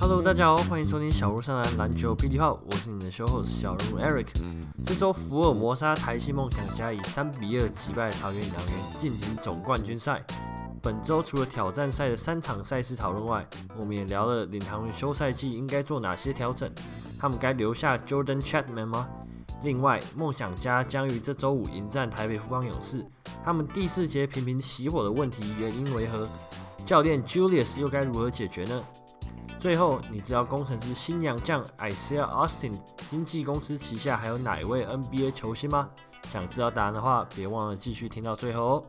[0.00, 4.28] Hello，大家好，欢迎收听小鹿上篮篮球霹雳炮，我是你们的 show host 小人物 Eric。
[4.84, 10.24] 这周福尔摩沙台新梦想家以三比二击败桃园领航员，晋级总冠军赛。
[10.80, 13.46] 本周除了挑战赛的三场赛事讨论外，
[13.78, 16.70] 我们也聊了领航员休赛季应该做哪些调整，
[17.18, 19.08] 他们该留下 Jordan Chapman 吗？
[19.64, 23.02] 另外，梦想家将于这周五迎战台北富邦勇士，
[23.42, 26.28] 他们第四节频频熄火的问题原因为何？
[26.84, 28.84] 教练 Julius 又该如何解决呢？
[29.58, 35.88] 最后，你知道工程师新娘将 Isaiah Austin 经纪公司旗下还有哪一位 NBA 球星吗？
[36.24, 38.84] 想知道答案的话，别忘了继续听到最后哦。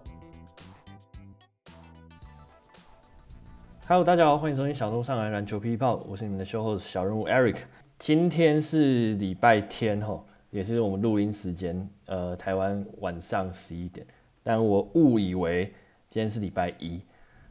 [3.87, 7.59] Hello，大家好，欢迎收听小鹿上篮篮球霹雳炮，我是你们的 show host 小人物 Eric。
[7.97, 10.27] 今天是礼拜天吼。
[10.55, 14.07] 也是我们录音时间，呃，台湾晚上十一点，
[14.41, 15.65] 但我误以为
[16.09, 17.01] 今天是礼拜一，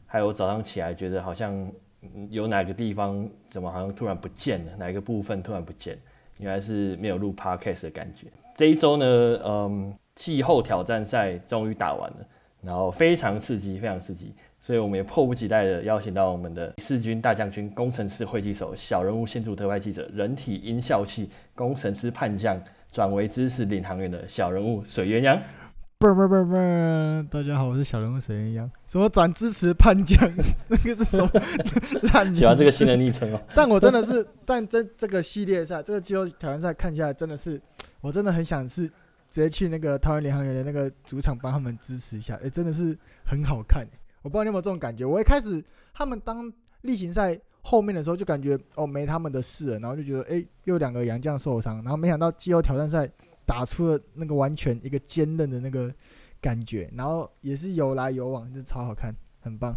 [0.07, 1.71] 还有早上起来觉得好像
[2.31, 5.95] 有哪个地方怎么好像突然不见了，哪个部分突然不见，
[6.39, 8.25] 原来是没有录 podcast 的感觉。
[8.55, 9.05] 这一周呢，
[9.45, 12.27] 嗯，气候挑战赛终于打完了，
[12.63, 22.59] 然后非常刺激，非常刺激，所以我们也迫不及待的邀请到我们的四军大将军、工程师会计手、小人物献筑特派记者、人体音效器、工程师叛将。
[22.95, 25.37] 转为支持领航员的小人物水鸳鸯，
[25.97, 26.53] 不不不不，
[27.29, 28.69] 大家好，我是小人物水鸳鸯。
[28.87, 30.17] 什么转支持叛将？
[30.69, 31.29] 那个是什么
[32.13, 32.33] 烂？
[32.33, 33.41] 喜欢这个新的昵称哦。
[33.53, 37.61] 但我真的是，但这这个系列赛，这个季后挑战赛看下来，真的是，
[37.99, 38.87] 我真的很想是
[39.29, 42.35] 直接去那个桃园领航员的那个主场帮他们支持一下。
[42.35, 43.85] 哎、欸，真的是很好看。
[44.21, 45.03] 我不知道你有没有这种感觉。
[45.03, 45.61] 我一开始
[45.93, 46.49] 他们当
[46.83, 47.37] 例行赛。
[47.67, 53.09] 后面的时候就感觉哦没他们的事了，然后就觉得哎又两个洋将受伤，然后没想到季后挑战赛
[53.43, 55.91] 打出了那个完全一个坚韧的那个
[56.39, 59.73] 感觉，然后也是有来有往，就超好看，很棒。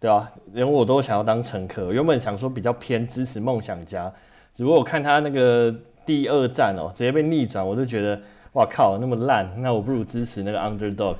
[0.00, 1.92] 对啊，连我都想要当乘客。
[1.92, 4.10] 原本想说比较偏支持梦想家，
[4.54, 5.72] 只不过我看他那个
[6.06, 8.18] 第二战哦，直接被逆转，我就觉得
[8.54, 11.16] 哇靠那么烂，那我不如支持那个 underdog，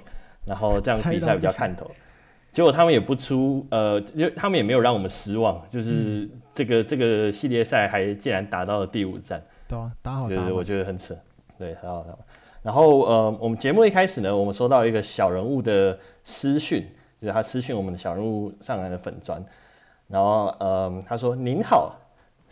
[0.46, 1.90] 然后这样比赛比较看头。
[2.52, 11.16] 结果他们也不出，呃，就他们也没有让我们失望，就是这个、嗯、这个系列赛还竟然打到了第五站，对啊，打好打好，就是我觉得很扯，
[11.58, 12.18] 对，很好很好。
[12.62, 16.86] 然后呃，我们节目一开始呢，我们收到一个小人物的私讯，
[17.20, 19.42] 就是他私讯我们的小人物上来的粉砖，
[20.08, 21.98] 然后呃，他说您好。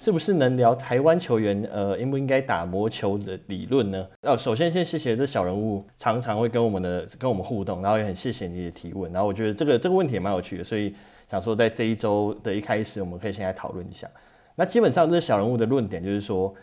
[0.00, 4.08] 是不是能聊台湾球员呃应不应该打魔球的理论呢？
[4.22, 10.94] 呃，首先先谢谢这小人物常常会跟我们的跟我们互动，然后也很谢谢你的提问，然后我觉得这个这个问题也蛮有趣的，所以
[11.30, 14.08] 想说在这一周的一开始，我们可以先来讨论一下。
[14.54, 16.54] 那基本上这小人物的论点就是说，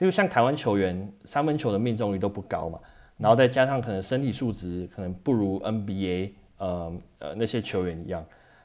[0.00, 2.78] 就像台湾球员三分球的命中率都不高嘛，
[3.18, 8.24] 然后再加上可能身体素质可能不如 NBA 呃呃那些球员一样，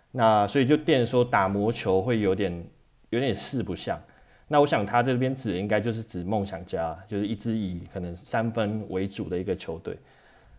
[0.10, 2.66] 那所以就变说打魔球会有点
[3.10, 4.02] 有点四不像。
[4.52, 9.98] 那我想他这边指的应该就是指梦想家，就是一支以可能三分为主的一个球队。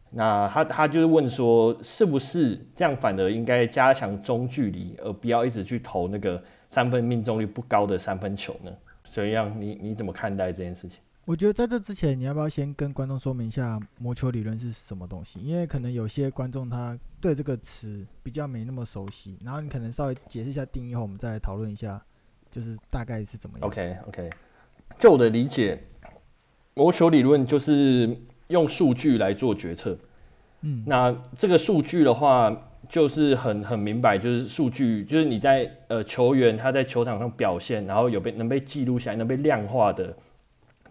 [0.09, 8.73] 那他他就是问说，是不是这样反而应该加强中距离，而不要一直去投那个三分命中率不高的三分球呢？
[9.05, 11.03] 所以让你你怎么看待这件事情？
[11.27, 15.39] 我觉得在这之前，你要不要先跟观众说明一下魔球理论是什么东西？
[15.41, 22.03] 因为可能有些观众他对这个词比较没那么熟悉，然后你可能稍微解释一下定义后，我们再来讨论一下。
[22.53, 24.31] 就是大概是怎么样？OK OK，
[24.99, 25.83] 就我的理解，
[26.75, 28.15] 魔球理论就是
[28.49, 29.97] 用数据来做决策。
[30.61, 32.55] 嗯，那这个数据的话，
[32.91, 40.15] 就是很很明白，就是数据，就是你在呃球员他在球场上表现，然后有被能被记录下来，能被量化的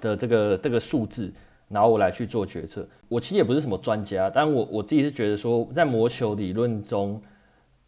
[0.01, 1.31] 的这个这个数字，
[1.69, 2.85] 然后我来去做决策。
[3.07, 7.21] 我其实也不是什么专家，但我我自己是觉得说，在魔球理论中，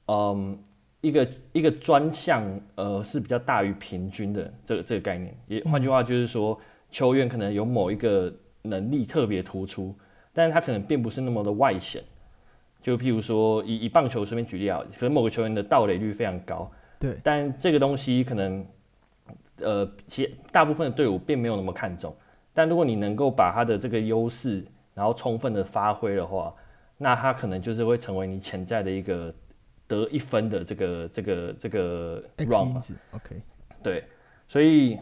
[0.06, 0.60] 嗯。
[1.04, 2.42] 一个一个专项，
[2.76, 5.36] 呃，是比较大于平均的这个这个概念。
[5.48, 6.58] 也换句话就是说，
[6.90, 9.94] 球员可能有某一个能力特别突出，
[10.32, 12.02] 但是他可能并不是那么的外显。
[12.82, 18.66] 就譬如说，以以棒球随便举例啊，可能某个球员的盗垒率非常高，对，但这个东西可能，
[19.58, 22.16] 呃，其大部分的队伍并没有那么看重。
[22.54, 24.64] 但如果你能够把他的这个优势，
[24.94, 26.54] 然后充分的发挥的话，
[26.98, 29.36] 那他可能就是会成为你潜在的一个。
[29.88, 33.42] 得一分的这个这个这个 run，OK，
[33.82, 34.04] 对，
[34.48, 34.98] 所以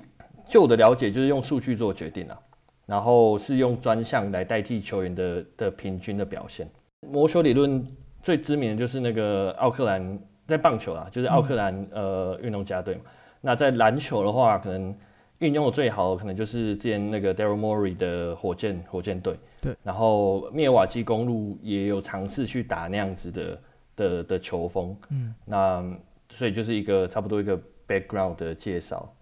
[0.49, 2.39] 就我的了解，就是用数据做决定啊，
[2.85, 6.69] 然后是用专项来代替球员的的平均的表现。
[7.07, 7.85] 魔球理论
[8.21, 13.01] 最知名的就是那个奥克兰在棒球啊，就是奥克兰、嗯、呃运动家队嘛。
[13.39, 14.95] 那在篮球的话，可能
[15.39, 19.35] 运用的最好的可能就是之前那个 Daryl Morey 的火箭火箭队。
[19.61, 19.75] 对。
[19.83, 23.59] 然后密尔瓦基公路也有尝试去打那样子的
[24.01, 24.97] 的的球风。
[25.09, 25.33] 嗯。
[25.45, 25.83] 那
[26.29, 29.13] 所以就是一个差不多一个 background 的介绍。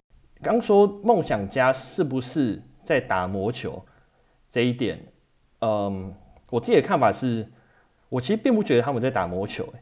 [0.42, 3.84] 刚说梦想家是不是在打魔球
[4.50, 4.98] 这一点，
[5.60, 6.14] 嗯，
[6.50, 7.46] 我自己的看法是，
[8.08, 9.80] 我其实并不觉得他们在打魔球，欸，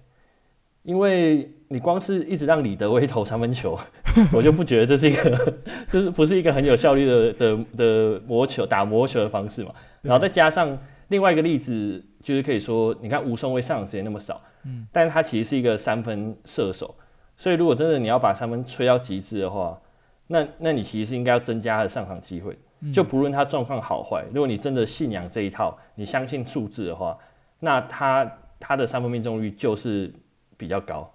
[0.81, 3.77] 因为你光是一直让李德威投三分球，
[4.33, 5.57] 我就不觉得这是一个，
[5.88, 9.71] 这是不是一个很有效率的的的魔球打魔球的方式嘛？
[10.01, 10.75] 然后再加上
[11.09, 16.93] 另外一个例子，就是可以说，你看吴松威上场时间那么少，嗯，但是他其实是一个三分射手，
[17.37, 19.79] 所以如果真的你要把三分吹到极致的话，
[20.27, 22.57] 那那你其实是应该要增加他的上场机会，
[22.91, 27.17] 就不论他状况好坏，如果你真的信仰这一套，你相信数字的话，
[27.59, 28.29] 那他
[28.59, 30.11] 他的三分命中率就是
[30.57, 31.09] 比较高，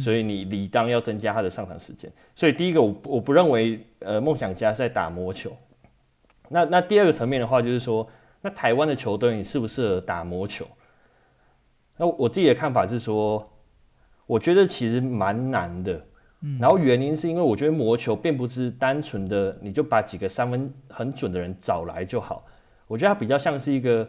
[0.00, 2.10] 所以你理当要增加他的上场时间。
[2.34, 5.56] 所以第一个我我不认为呃梦想家是在打魔球。
[6.48, 8.08] 那那第二个层面的话就是说，
[8.40, 10.66] 那台湾的球队你适不适合打魔球？
[11.96, 13.48] 那我自己的看法是说，
[14.26, 15.94] 我觉得其实蛮难的。
[16.42, 22.44] 嗯然后原因是因为我觉得魔球并不是单纯的你就把几个三分很准的人找来就好，
[22.86, 24.00] 我觉得它比较像是一个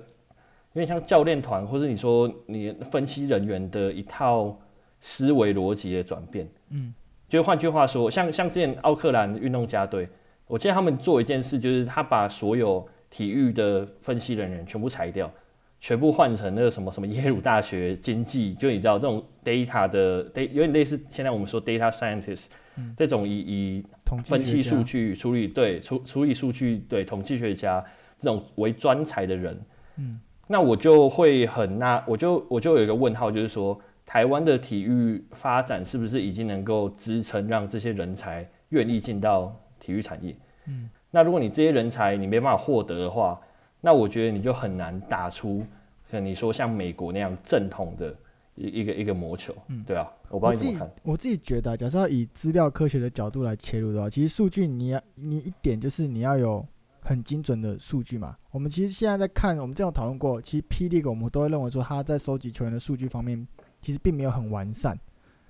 [0.73, 4.59] 有点像教练团，或是你说你分析人员的一套
[4.99, 6.47] 思维逻辑的转变。
[6.69, 6.93] 嗯，
[7.29, 10.07] 就换句话说，像像之前奥克兰运动家队，
[10.47, 15.31] 我记得他们做一件事，就是他把所有体育的分析人员全部裁掉。
[15.79, 22.47] 全部换成那个什么什么耶鲁大学经济，就你知道这种 data 的 data 有点类似现在我们说 data scientist、
[22.77, 23.85] 嗯、这种以以
[24.25, 27.83] 分析数据处理对处处理数据对统计学家
[28.17, 29.59] 这种为专才的人，
[29.97, 40.35] 嗯，那我就会很那我就我就有一个问号，就是说台湾的体育发展是不是已经能够支撑让这些人才愿意进到体育产业？
[40.65, 43.39] 嗯，那如果你这些人才你没办法获得的话，
[43.87, 45.63] 那我觉得你就很难打出
[46.11, 48.13] 像你说像美国那样正统的
[48.55, 50.91] 一一个一个魔球，嗯，对啊，我不知道你怎么看。
[51.03, 56.65] 我自己觉得，假设要以资料科学的角度来切入的话，其实数据你要你一点就是你要有
[56.99, 58.35] 很精准的数据嘛。
[58.51, 60.89] 我们其实现在在看，我们这样讨论过，其实 P.
[60.89, 63.47] League 我们都会认为说他在收集球员的数据方面
[63.81, 64.99] 其实并没有很完善。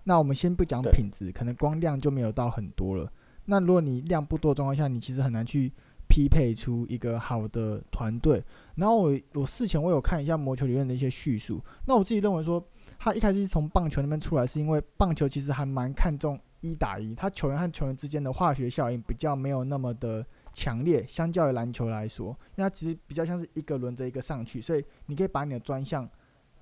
[0.04, 3.12] 那我们先不讲品质，可能光量就没有到很多了。
[3.46, 5.74] 那如果你量不多的状况下，你其实很难去。
[6.08, 8.44] 匹配出一个好的团队，
[8.76, 12.64] 然后我我事前我有看一下魔球理论的一些叙述，那我自己认为说，
[12.98, 26.10] 他一开始是从棒球那边出来，是因为棒球其实还蛮看重一打一，他球员和球员之间的化学效应比较没有那么的强烈，相较于篮球来说，因为它其实比较像是一个轮着一个上去，所以你可以把你的专项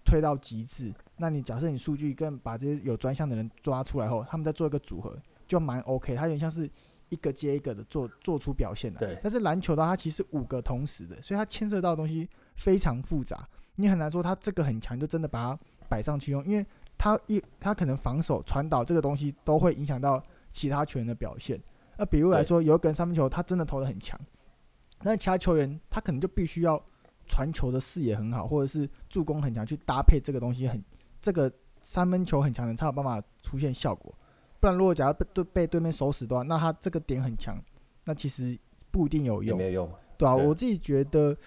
[0.04, 0.94] 推到极致。
[1.18, 6.70] 那你假设你数据跟把这些有专项的人抓出来后，他们再做一个组合，就蛮 OK，它有点像是。
[7.10, 9.20] 一个接一个的做做出表现来，对。
[9.22, 16.66] 但是篮球的话，它其实五个同时的，所以它牵涉到的东西非常复杂，你很难说它这个很强，就真的把它摆上去用，因为
[16.98, 21.62] 它一它可能防守、传导这个东西都会影响到其他球员的表现。
[21.98, 24.20] 那比如来说，有一个人三分球，他真的投的很强，
[25.02, 26.82] 那其他球员他可能就必须要
[27.26, 30.84] 传球的视野很好，或者是助攻很强，去搭配这个东西很
[31.22, 31.52] 这个
[31.84, 34.14] 三分球很强的才有办法出现效果。
[34.66, 37.56] 不然，如果假如被对被对面守死的话，那他这个点很强，
[38.06, 38.58] 那其实
[38.90, 39.56] 不一定有用。
[39.56, 41.38] 没有用，对啊，我自己觉得，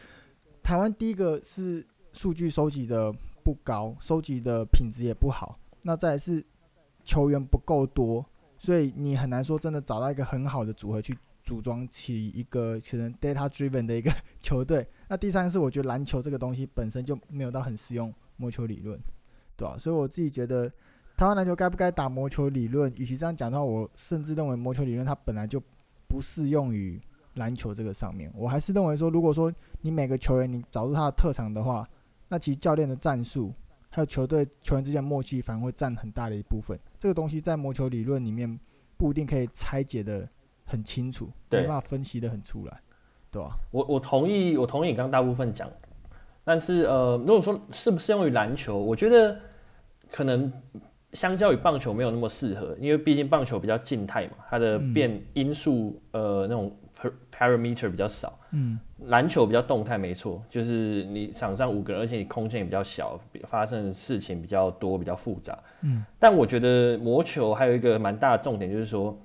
[0.63, 3.13] 台湾第一个是数据收集的
[3.43, 5.59] 不高，收集的品质也不好。
[5.83, 6.47] 那再来是
[7.03, 8.25] 球员不够多，
[8.57, 14.87] 所以你很难说真的找到一个很好的组合去组装起一个可能 data driven 的一个 球队。
[15.09, 18.97] 那第三个是我觉得篮球这个东西本身就没有到很适用摸球理论，
[19.57, 20.73] 对啊，所以我自己觉得。
[21.19, 22.93] 台湾篮球该不该打魔球理论？
[22.95, 25.61] 与其这样讲的话，我甚至认为魔球理论它本来就
[26.07, 27.01] 不适用于
[27.35, 28.33] 篮球这个上面。
[28.37, 31.85] 我还是认为说，如果说你每个球员你找出他的特长的话，
[32.29, 33.53] 那其实教练的战术
[33.91, 36.79] 还有球队球员之间的默契反而会占很大的一部分。
[37.01, 38.57] 这个东西在魔球理论里面
[38.97, 40.25] 不一定可以拆解的
[40.67, 42.81] 很清楚，没办法分析的很出来，
[43.33, 43.59] 对吧？
[43.73, 45.69] 我我同意，我同意你刚刚大部分讲，
[46.45, 49.37] 但是呃，如果说适不适用于篮球，我觉得
[50.13, 50.53] 可能。
[51.13, 56.77] 相较于棒球没有那么适合，因为毕竟棒球比较静态嘛，它的变因素、嗯、呃那种
[57.33, 58.39] parameter 比较少。
[58.53, 65.59] 嗯，篮球比较动态，没错，就是你场上五个人，而且你空间也比较小，发生的事情比较多，比较复杂。
[65.83, 69.19] 嗯，但我觉得魔球还有一个蛮大的重点，就是说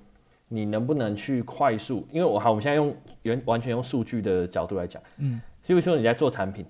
[0.48, 6.64] 你能不能去快速，因为我好，我们现在用原完全用数据的角度来讲，嗯，比如说你在做产品，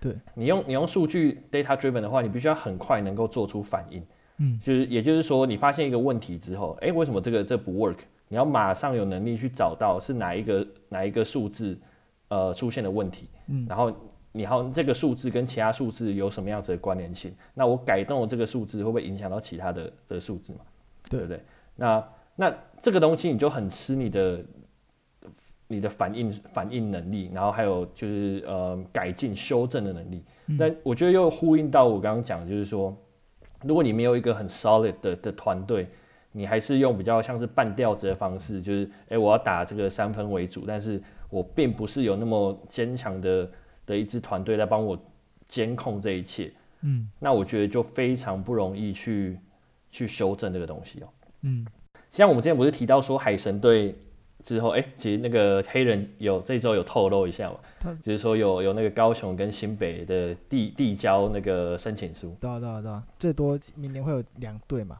[0.00, 4.04] 对你用你用数据 data driven 的话，你必须要很快能够做出反应。
[4.38, 7.98] 嗯，就是，也就是说，你发现一个问题之后，哎、欸，为什么这个这不 work？
[8.28, 11.78] 你要马上有能力去找到是哪一个哪一个数字
[12.28, 13.92] 呃出现的问题，嗯，然后
[14.32, 17.32] 你好这个数字跟其他数字有什么样子的关联性？
[17.54, 20.60] 那我改动了这个数字会不会影响到其他的的数字嘛？
[21.08, 21.40] 对不对？
[21.76, 24.44] 那那这个东西你就很吃你的
[25.68, 30.24] 你的反应反应能力，然后还有就是呃改进修正的能力。
[30.46, 32.96] 那、嗯、我觉得又呼应到我刚刚讲，就是说，
[33.66, 35.86] 如果你没有一个很 solid 的的团队，
[36.32, 43.50] 你还是用比较像是半吊子的方式，就是诶、欸、我要打这个三分为主，但是我并不是有那么坚强的
[43.86, 44.98] 的一支团队来帮我
[45.46, 46.52] 监控这一切。
[46.82, 49.38] 嗯，那我觉得就非常不容易去
[49.90, 51.12] 去修正这个东西哦、喔。
[51.42, 51.66] 嗯，
[52.10, 53.94] 像我们之前不是提到说海神队
[54.44, 62.36] 之后，哎、欸，其实那个黑人有这周有透露一下嘛，就是说有有那个高雄跟新北的递递交那个申请书。
[62.38, 64.98] 对啊对啊对啊，最多明年会有两队嘛。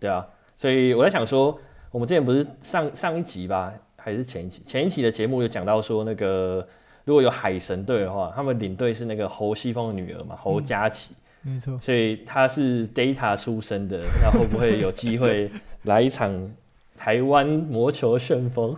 [0.00, 1.56] 对啊，所以我在想说，
[1.90, 4.62] 我们之前不是上上一集吧，还是前一集？
[4.64, 6.66] 前一集的节目有讲到说，那个
[7.04, 11.12] 如果有海神队的话，他们领队是那个侯西峰的女儿嘛，侯佳琪。
[11.12, 15.50] 嗯没错，所以他是 Data 出身的，那会不会有机会
[15.84, 16.32] 来一场
[16.96, 18.76] 台湾魔球旋风？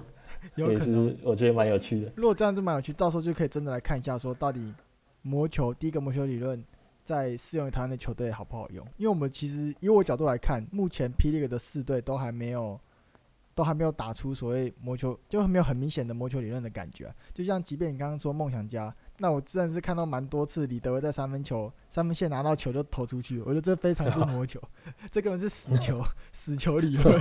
[0.54, 2.12] 有可能，是我觉得蛮有趣的。
[2.16, 4.73] 如果这样子蛮有趣，到时候就可以真的来看一下，说到底
[5.23, 6.64] 魔球第一个魔球理论
[7.04, 8.87] 在适用于台湾的球队好不好用？
[8.96, 12.80] 因为我们其实以我角度来看，目前 P League 的四队都还没有。
[13.54, 17.14] 都还没有打出所谓魔球，就没有很明显的魔球理论的感觉、啊。
[17.32, 24.61] 就像即便你刚刚说梦想家，那我真的是看到蛮多次李德威在三分球三分线拿到球就投出去，我觉得这非常不魔球，
[25.11, 27.20] 这根本是死球， 死球理论。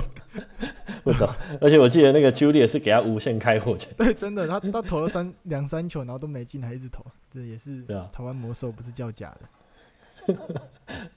[1.02, 1.28] 不懂，
[1.60, 3.92] 而且我记得那个 Julius 是给他无限开火权。
[3.96, 10.36] 对，真的，他他投了三 两三球，然后都没进，还一直投，这也是台湾魔兽不是叫假的。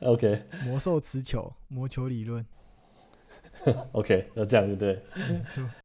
[0.01, 2.45] OK，魔兽持球，魔球理论。
[3.91, 4.97] OK，那这样就对。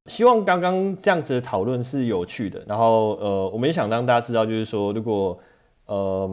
[0.06, 2.62] 希望刚刚这样子的讨论是有趣的。
[2.66, 5.38] 然后呃，我们也想让大家知道，就是说，如果
[5.86, 6.28] 呃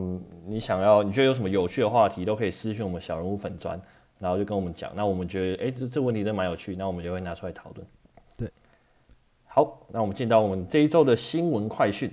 [0.46, 3.80] 你想要，你觉得有什么有趣的话题，都可以私讯我们小人物粉砖，
[4.20, 4.92] 然后就跟我们讲。
[4.96, 7.88] 那我们觉得，哎、欸，这这问题真蛮有趣，那我们就会拿出来讨论。
[8.38, 8.50] 对，
[9.46, 12.12] 好，那我们进到我们这一周的新闻快讯。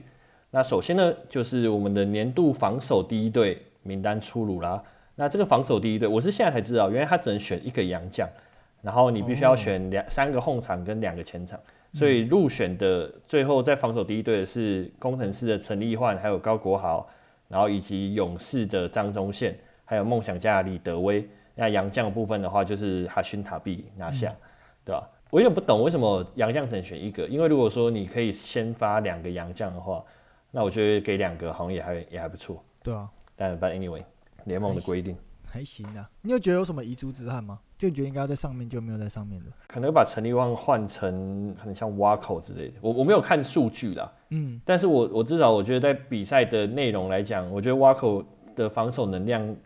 [0.51, 4.83] 那首先呢，就是我们的年度防守第一队名单出炉啦。
[5.17, 8.27] 那这个防守第一队，我是现在才知道，原来他只能选一个洋将。
[8.83, 11.59] 然后你必须要选两三个后场跟两个前场，
[11.93, 17.09] 所以入选的最后在防守第一队的是工程师的陈立焕，还有高国豪，
[17.49, 21.29] 然后以及勇士的张宗宪，还有梦想家的李德威。
[21.55, 24.33] 那洋将部分的话就是哈勋塔比拿下，
[24.85, 25.11] 对吧？
[25.31, 30.03] 我有点不懂为什么洋将只能选一个，因为如果说你可以先发两个洋将的话，
[30.53, 32.65] 那我觉得给两个好像也还也还不错。
[32.83, 34.03] 对啊，但 but anyway
[34.45, 35.17] 联盟的规定。
[35.45, 37.59] 还行啊，你有觉得有什么遗珠之憾吗？
[37.79, 39.47] 就你觉得应该要在上面，就没有在上面的？
[39.69, 42.75] 可能把陈立旺换成可能像挖口之类的。
[42.81, 48.25] 我我没有看数据啦，嗯，但是我我至少我觉得在比赛的内容来讲，我觉得挖口
[48.57, 49.57] 的防守能量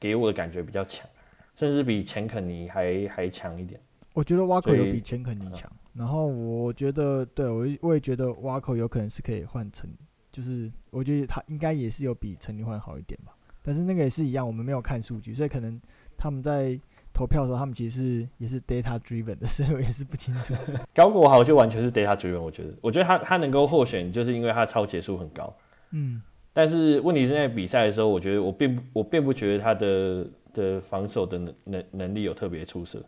[0.00, 1.06] 给我的感觉比较强，
[1.54, 3.78] 甚至比钱肯尼还还强一点。
[4.14, 9.90] 我觉得挖口有比钱肯尼强，然后我觉得对我我也觉得挖口有可能是可以换成，
[10.32, 13.36] 就是我觉得他应该也是有比陈立焕好一点吧。
[13.60, 15.80] 但是那个也是一样，我们没有看数据，所以可能
[16.16, 16.78] 他们在
[17.14, 20.52] 投票的时候，他们其实是也是 data driven 的， 所以我也是不清楚。
[20.92, 25.54] 高国豪就完全是 data driven，我觉得，我觉得他他能够获选，就是因为他抄截数很高。
[25.92, 26.20] 嗯，
[26.52, 33.00] 但是问题是在比赛的时候，我觉得我并不我并不觉得他的的防守的能能能力有特别出色。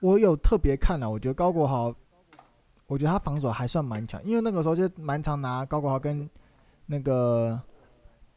[0.00, 1.94] 我有特别看了，我觉得高国豪，
[2.88, 6.28] 我觉得他防守还算蛮强，因为那个时候就蛮常拿高国豪跟
[6.86, 7.60] 那个。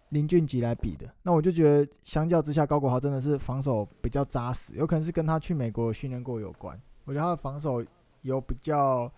[0.10, 6.80] 林俊杰来比的，那我就觉得相较之下，高国豪真的是防守比较扎实，有可能是跟他去美国训练过有关。
[7.06, 7.84] 我觉得他的防守
[8.22, 9.12] 有比较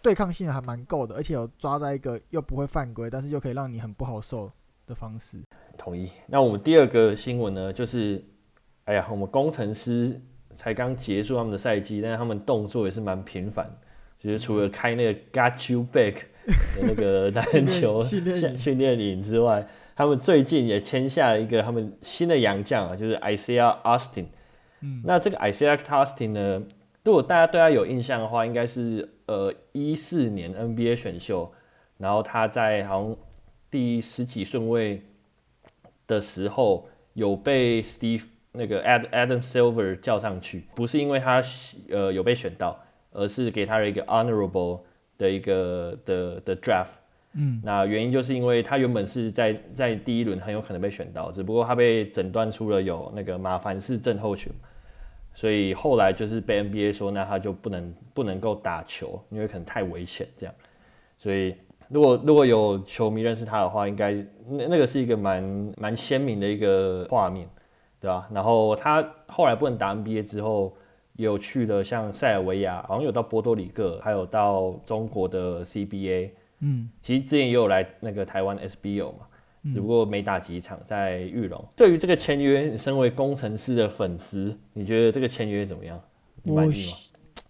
[0.00, 4.50] 对抗性还蛮够的，而且有抓在一个又不会犯规，但是又可以让你很不好受
[4.86, 5.42] 的方式。
[5.76, 6.08] 同意。
[6.28, 8.24] 那我们第二个新闻呢，就是，
[8.84, 10.20] 哎呀，我们工程师
[10.54, 13.68] 才刚结束他们的赛季，但是他们动作也是蛮频繁，
[14.18, 16.14] 就是除了开那个 Got You Back
[16.76, 19.66] 的那个篮球训练营之外。
[19.98, 24.26] 他们最近也签下了一个他们新的洋将啊，就是 Isaiah Austin。
[24.80, 26.62] 嗯，那这个 Isaiah Austin 呢，
[27.02, 31.52] 如果大家对他有印象的话，应该是呃一四年 NBA 选秀，
[31.96, 33.16] 然后他在好像
[33.72, 35.02] 第十几顺位
[36.06, 41.42] 的时候有被 Steve 那个 Ad Adam Silver 叫上去，不是因为他
[41.90, 42.78] 呃有被选到，
[43.10, 44.82] 而是给他了一个 honorable
[45.18, 46.92] 的一个的的 draft。
[47.34, 54.50] 嗯，那原因就是因为他原本是在在第一轮很有可能被选到，只不过他被诊断出了有那个马凡氏症候群，
[55.34, 60.54] 所以后来就是被 NBA 说，那他就不能不能够打球，因为可能太危险这样。
[61.18, 61.54] 所以
[61.88, 64.14] 如果如果有球迷认识他的话，应该
[64.48, 67.46] 那那个是一个蛮蛮鲜明的一个画面，
[68.00, 68.26] 对吧？
[68.32, 70.74] 然后他后来不能打 NBA 之后，
[71.16, 76.30] 有去了像塞尔维亚，好像有到波多黎各，还有到中国的 CBA。
[76.60, 79.26] 嗯，其实之前也有来那个台湾 SBO 嘛。
[79.74, 81.62] 只不过没打几场，在玉龙。
[81.76, 86.00] 对于这个签约，你身为工程师的粉丝，你觉得这个签约怎么样？
[86.44, 86.92] 你满意吗？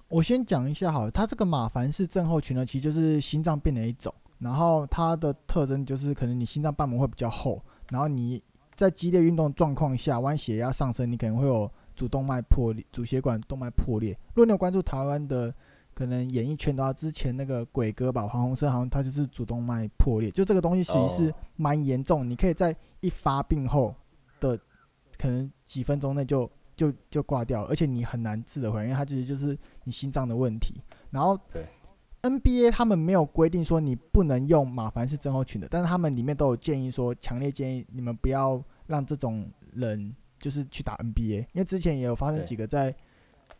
[0.08, 4.12] 我先讲一下好了，他这个马凡氏症候群呢，其实就是心脏病的一种。
[4.38, 8.42] 然后它的特征就是可能你心脏瓣膜会比较厚，然后你
[8.74, 14.18] 在激烈运动状况下，弯血压上升，你可能会有主动脉破裂、主血管动脉破裂。
[14.34, 15.54] 如果你有关注台湾的。
[15.98, 22.24] 可能演艺圈的话，之前那个鬼哥吧，黄鸿升好像他就是主动脉破裂，就这个东西其实是蛮严重，oh.
[22.24, 23.92] 你可以在一发病后
[24.38, 24.56] 的
[25.16, 30.80] 可能几分钟内就就就挂掉，而且你很难治得回来，因为它其实就是你心脏的问题。
[31.10, 31.36] 然后
[32.22, 42.94] ，NBA 他们没有规定说你不能用马凡氏症候群的，但是他们里面都有建议说，强烈建议你们不要让这种人就是去打 NBA，因为之前也有发生几个在。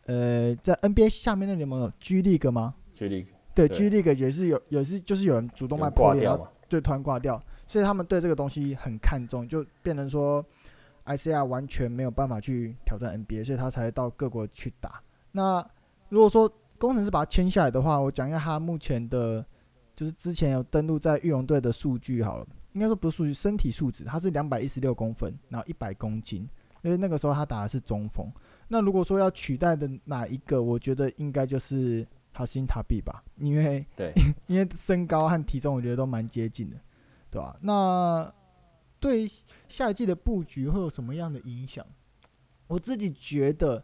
[0.09, 10.43] 呃，在 NBA 下面那联盟有 G League 吗？G League 对，对 G League 也是有，也是就是有人主动脉破裂，然后对突然挂掉，所以他们对这个东西很看重，就变成说
[11.05, 14.99] Isaiah 完全没有办法去挑战 NBA，所以他才到各国去打。
[15.31, 15.63] 那
[16.09, 19.45] 如果说工程师把他签下来的话，我讲一下他目前的，
[19.95, 26.49] 就是之前有登录在玉龙队的数据好了，应该说不是数据，身体素质，他是两百一十六公分，然后一百公斤，
[26.81, 28.27] 因为那个时候他打的是中锋。
[28.71, 34.13] 那如果说要取代的哪一个，我觉得应该就是哈辛塔比吧，因为对，
[34.45, 36.77] 因为身高和体重我觉得都蛮接近的，
[37.31, 37.57] 对吧、啊？
[37.61, 38.31] 那
[38.99, 39.27] 对
[39.67, 41.83] 下一季的布局会有什么样的影响？
[42.67, 43.83] 我自己觉得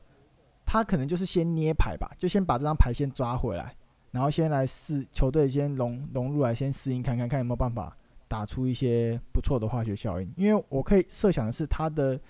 [0.68, 3.76] 他可能就是先捏牌吧，就先把这张牌先抓回来，
[4.12, 10.32] 然后先来试球队先融融入来，先适应看看看有没有办法打出一些不错的化学效应。
[10.38, 12.22] 因为我可以设想的是他的。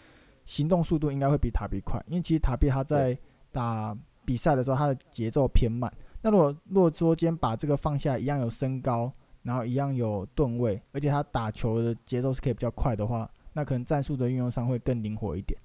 [0.46, 3.18] 行动速度应该会比塔比快，因为其实塔比他在
[3.52, 5.92] 打比赛的时候，他的节奏偏慢。
[6.22, 9.12] 那如果如果说今天把这个放下，一样有身高，
[9.44, 15.60] 然后一样有吨位，而且他打球的节奏是可以比较快的话，那可能战术的运用上会更灵活一点，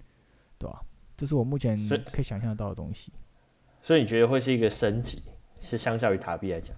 [0.59, 0.81] 对吧？
[1.17, 1.79] 这是我目前
[2.11, 3.13] 可以想象到的东西。
[3.83, 5.23] 所以你觉得会是一个升级，
[5.59, 6.77] 是相较于塔比来讲？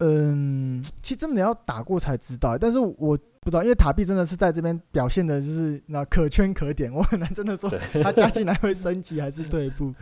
[0.00, 7.68] 嗯， 其实真的要打过才知道，但是我不知道，因为塔比真的是在这边表现的就是那可圈可点，我很难真的说
[8.02, 9.92] 他加进来会升级还是退步，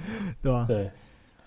[0.43, 0.67] 对吧？
[0.69, 0.91] 对，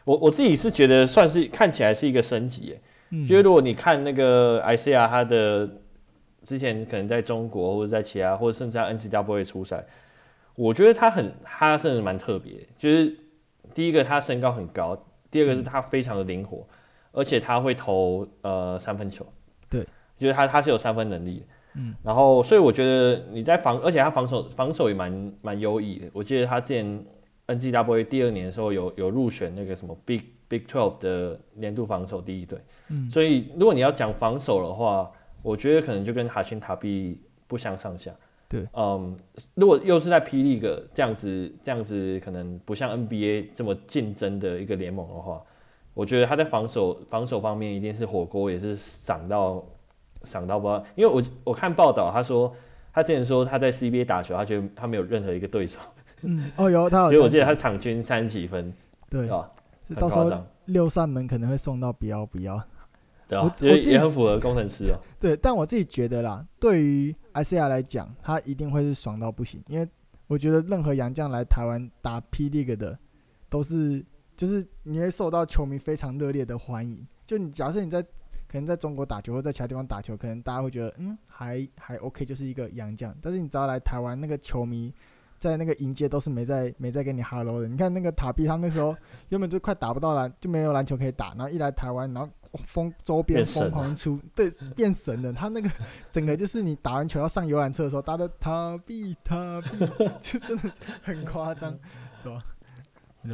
[0.03, 2.81] 我我自己是觉得算是看起来是一个升级，哎、
[3.11, 5.69] 嗯，就是如果你看那个 Isaiah 他的
[6.43, 9.85] 之前可能在中国或者在其他或者甚至在 NCAA 出赛，
[10.55, 13.15] 我觉得他很他真的蛮特别，就是
[13.75, 16.57] 第一个他身高很高，第二个是他非常的灵活。
[16.57, 16.75] 嗯
[17.11, 19.25] 而且他会投呃三分球，
[19.69, 19.85] 对，
[20.17, 21.39] 就是他他是有三分能力。
[21.39, 21.45] 的，
[21.75, 26.07] 嗯，然后所以我觉得你在防，而且他防守防守也蛮蛮优异的。
[26.13, 27.05] 我记得他之前
[27.47, 35.11] N G W A 第二年的时候有有入选那个什么 Big Big Twelve 的年度防守第一队，嗯，所以如果你要讲防守的话，
[35.43, 38.11] 我觉得可能就跟哈辛塔比不相上下，
[38.47, 39.17] 对，嗯，
[39.55, 45.41] 如果又是在 P League 这样子这样子可能不像 NBA 这么竞争的一个联盟的话。
[45.99, 49.61] 我觉得他在防守防守方面一定是火锅也是赏到
[50.23, 52.55] 赏到不知道，因为我我看报道，他说
[52.93, 55.77] 他之前说他在 CBA 打球，他觉得他没有任何一个对手。
[56.21, 58.73] 嗯，哦有他有， 所以我记得他场均三十几分，
[59.09, 59.51] 对吧？
[59.97, 60.31] 到时候
[60.65, 62.57] 六扇门可能会送到不要不要，
[63.27, 64.95] 对啊，我也也很符合工程师哦。
[65.19, 69.85] 对，但我自己觉得啦，对于 ICR 来讲，他一定会是爽到不行，因为
[70.27, 72.97] 我觉得任何洋将来台湾打 P League 的
[73.49, 74.05] 都是。
[74.39, 77.05] 就是你会受到球迷非常热烈的欢迎。
[77.25, 83.13] 就你假设你在可能在中国打球或在其他地方打球，可能大家会觉得嗯还还 OK，就是一个洋将。
[83.21, 84.93] 但是你只要来台湾，那个球迷
[85.37, 87.67] 在那个迎接都是没在没在跟你哈喽的。
[87.67, 88.95] 你看那个塔比，他那时候
[89.27, 91.33] 原本就快打不到篮，就没有篮球可以打。
[91.35, 92.31] 然后一来台湾，然后
[92.63, 95.33] 疯周边疯狂出，对，变神了。
[95.33, 95.69] 他那个
[96.13, 99.85] 整个就是你打完球要上游览车的时候，大家都塔比塔比，
[100.21, 100.71] 就真的
[101.03, 101.77] 很夸张，
[102.23, 102.43] 对吧？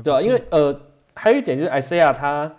[0.03, 0.94] 对啊，因为呃。
[1.15, 2.53] 还有一点就是 Isaiah 他，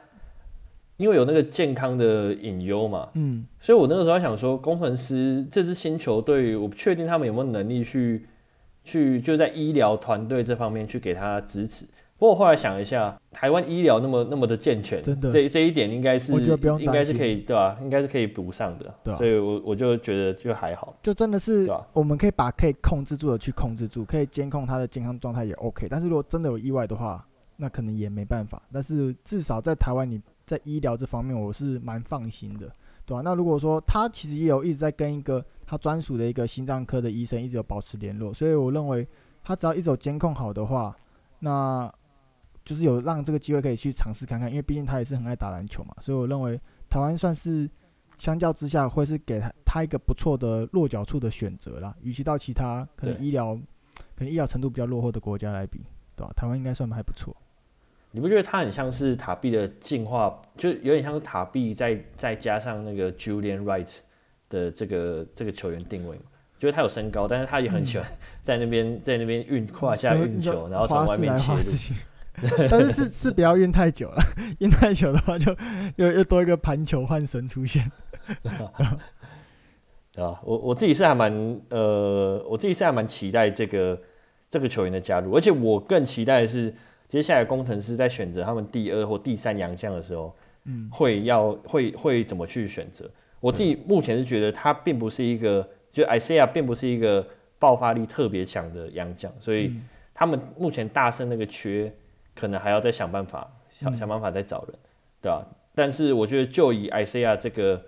[0.97, 8.27] 因为有那个健康的隐忧嘛，嗯，所以我那个时候还想说，工程师这支新球队，我不确定他们有没有能力去
[8.83, 11.85] 去就在医疗团队这方面去给他支持。
[12.19, 17.77] 不过我后来想一下，台湾医疗那么那么的健全，真的，这这一点应该是应该是可以对吧？
[17.83, 25.88] 应该是可以补上的，对，所以我我就觉得就还好，就真的是我们可以把可以控制住的去控制住，可以监控他的健康状态也 OK。
[25.90, 27.23] 但是如果真的有意外的话，
[27.57, 28.62] 那可能也没办法。
[28.73, 32.71] 但是至少在台湾，你在医疗这方面，我是蛮放心的，
[33.05, 33.23] 对吧、啊？
[33.23, 39.07] 那如果说他其实也有一直在跟一个他专属的一个心脏科的医生一直有保持联络，所以我认为
[39.42, 40.97] 他只要一直有监控好的话，
[41.38, 41.92] 那
[42.64, 47.69] 就是有让这个机会可以去尝试看看，因为毕竟他也是很爱打篮球嘛，所以我认为台湾算是。
[48.19, 51.95] 相较之下，会是给他他一个不错的落脚处的选择啦。
[52.01, 53.55] 与其到其他可能医疗
[54.16, 55.85] 可能医疗程度比较落后的国家来比，
[56.16, 56.33] 对吧？
[56.35, 57.37] 台湾应该算还不错。
[58.16, 63.87] 你不觉得他很像是塔碧的进化，就有点像是塔碧再再加上那个 Julian Wright
[64.48, 66.22] 的这个这个球员定位吗？
[66.59, 68.11] 就是他有身高，但是他也很喜欢
[68.42, 71.61] 在那边、嗯、在那边运胯下运球，然后从外面切入。
[72.70, 74.22] 但是是是不要运太久了，
[74.61, 75.55] 运太久的话就
[75.96, 77.92] 又又多一个盘球换神出现。
[80.16, 84.00] 啊，我我自己是还蛮呃，我自己是还蛮期待这个
[84.48, 86.74] 这个球员的加入，而且我更期待的是
[87.09, 93.11] 接下来工程师在选择他们第二或第三洋将的时候，嗯，会要会会怎么去选择？
[93.40, 97.27] 我自己目前是觉得他并不是一个，就 Isaiah 并不是一个
[97.59, 99.73] 爆发力特别强的洋将，所以
[100.12, 101.92] 他们目前大胜那个缺。
[102.38, 104.85] 可能还要再想办法，想想办法再找人，嗯、
[105.23, 105.42] 对吧？
[105.75, 107.83] 但是我觉得就以 Isaiah 这个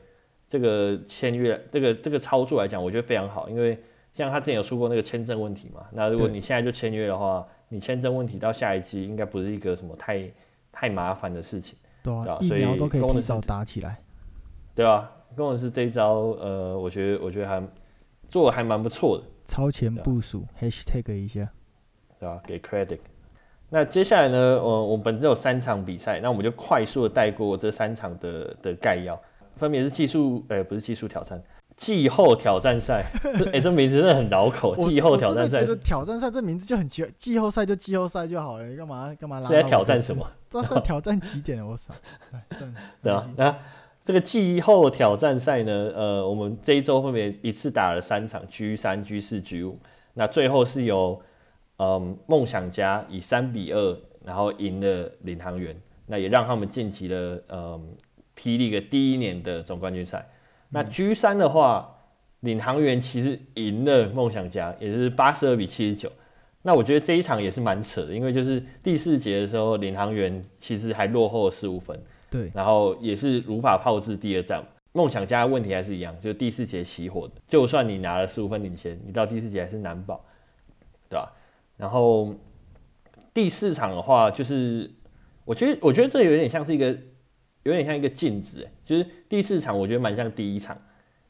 [0.48, 3.78] 这个签约这个这个操作来讲，我觉得非常好，因为
[4.14, 10.31] 像他之前有说过那个签证问题嘛，那如果你现在就签约的话，你签证问题到下一季应该不是一个什么太
[10.72, 14.00] 太麻烦的事情，对啊，所以都可以提早打起来，
[14.74, 17.62] 对啊，工程师这一招，呃，我觉得我觉得还
[18.28, 21.48] 做的还蛮不错的，超前部署，hashtag 一下，
[22.18, 22.40] 对吧？
[22.46, 22.98] 给 credit。
[23.70, 24.38] 那接下来呢？
[24.38, 29.20] 呃，我们本周有三场比赛，那我们就快速的带过这三场的的概要，
[29.57, 31.38] 分别是技术，呃，不是技术挑战，
[31.78, 33.02] 季后挑战赛。
[33.46, 34.76] 哎、欸，这名字真的很绕口。
[34.76, 37.10] 季后挑战赛，挑战赛这名字就很奇怪。
[37.16, 39.46] 季后赛就季后赛就好了，你干嘛干嘛拉？
[39.46, 40.30] 是在挑战什么？
[40.50, 41.66] 这是挑战几点？
[41.66, 41.94] 我操！
[43.02, 43.56] 对啊，那
[44.04, 45.90] 这个季后挑战赛呢？
[45.96, 49.78] 呃，我们这一周分别一次打了三场，G 三、G 四、G 五，
[50.12, 51.22] 那最后是由。
[51.80, 57.94] 嗯，梦想家以三比二，然后赢了领航员，那也让他们晋级了嗯
[58.36, 60.28] 霹雳的第一年的总冠军赛。
[60.68, 61.96] 嗯、那 G 三的话，
[62.40, 66.11] 领航员其实赢了梦想家，也是八十二比七十九。
[66.62, 74.62] 那我觉得这一场也是蛮扯的，因为就是第四节的时候，领航员其实还落后了十五分，对，然后也是如法炮制第二战。
[74.92, 80.24] 梦想家的问题还是一样，就是第四节熄火的，就算你拿了十五分领先，你到第四节还是难保，
[81.09, 81.33] 对吧？
[81.76, 82.35] 然后
[83.33, 84.90] 第四场的话，就是
[85.44, 86.96] 我觉得，我觉得这有点像是一个，
[87.62, 90.77] 有点像一个镜子，哎，就是第四场，我觉得蛮像第一场，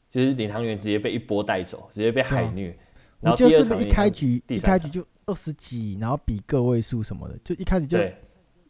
[0.09, 2.69] 就是领航员直接被一波带走，直接被海虐。
[2.69, 2.77] 嗯、
[3.21, 7.97] 然后第二场是是一开局，一开局就二十几，然后比个位数什么的，就一开始就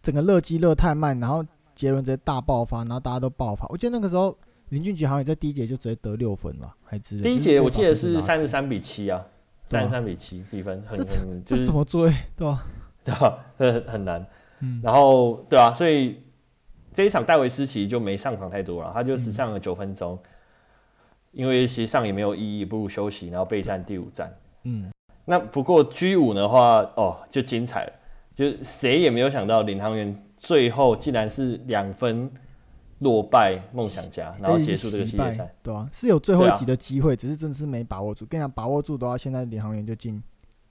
[0.01, 1.45] 整个乐基乐太慢，然后
[1.75, 3.67] 杰伦直接大爆发，然后大家都爆发。
[3.69, 4.37] 我记得那个时候
[4.69, 9.25] 林俊杰好像也在第一节就直接得六分了，还是第一节我记得是三十三比七啊。
[9.65, 10.97] 三十三比七，比分很，
[11.45, 12.65] 这怎么追，对吧？
[13.05, 13.45] 对吧？
[13.55, 14.25] 很很难。
[14.61, 16.23] 嗯，然后对啊，所以
[16.99, 20.27] 这一场戴维斯其实就没上场太多了，他就只上了九分钟，嗯，
[21.31, 24.29] 因为其实上也没有意义，不如休息，然后备战第五站。
[24.63, 24.91] 嗯，
[25.23, 27.93] 那不过 G 五的话，哦，就精彩了，
[28.35, 32.29] 就谁也没有想到领航员最后竟然是两分。
[32.99, 38.25] 落败梦想家，然后结束这个系列赛，对啊，是有最后一集的机会，啊，只是真的是没把握住。
[38.25, 40.21] 跟你讲，把握住的话，现在领航员就进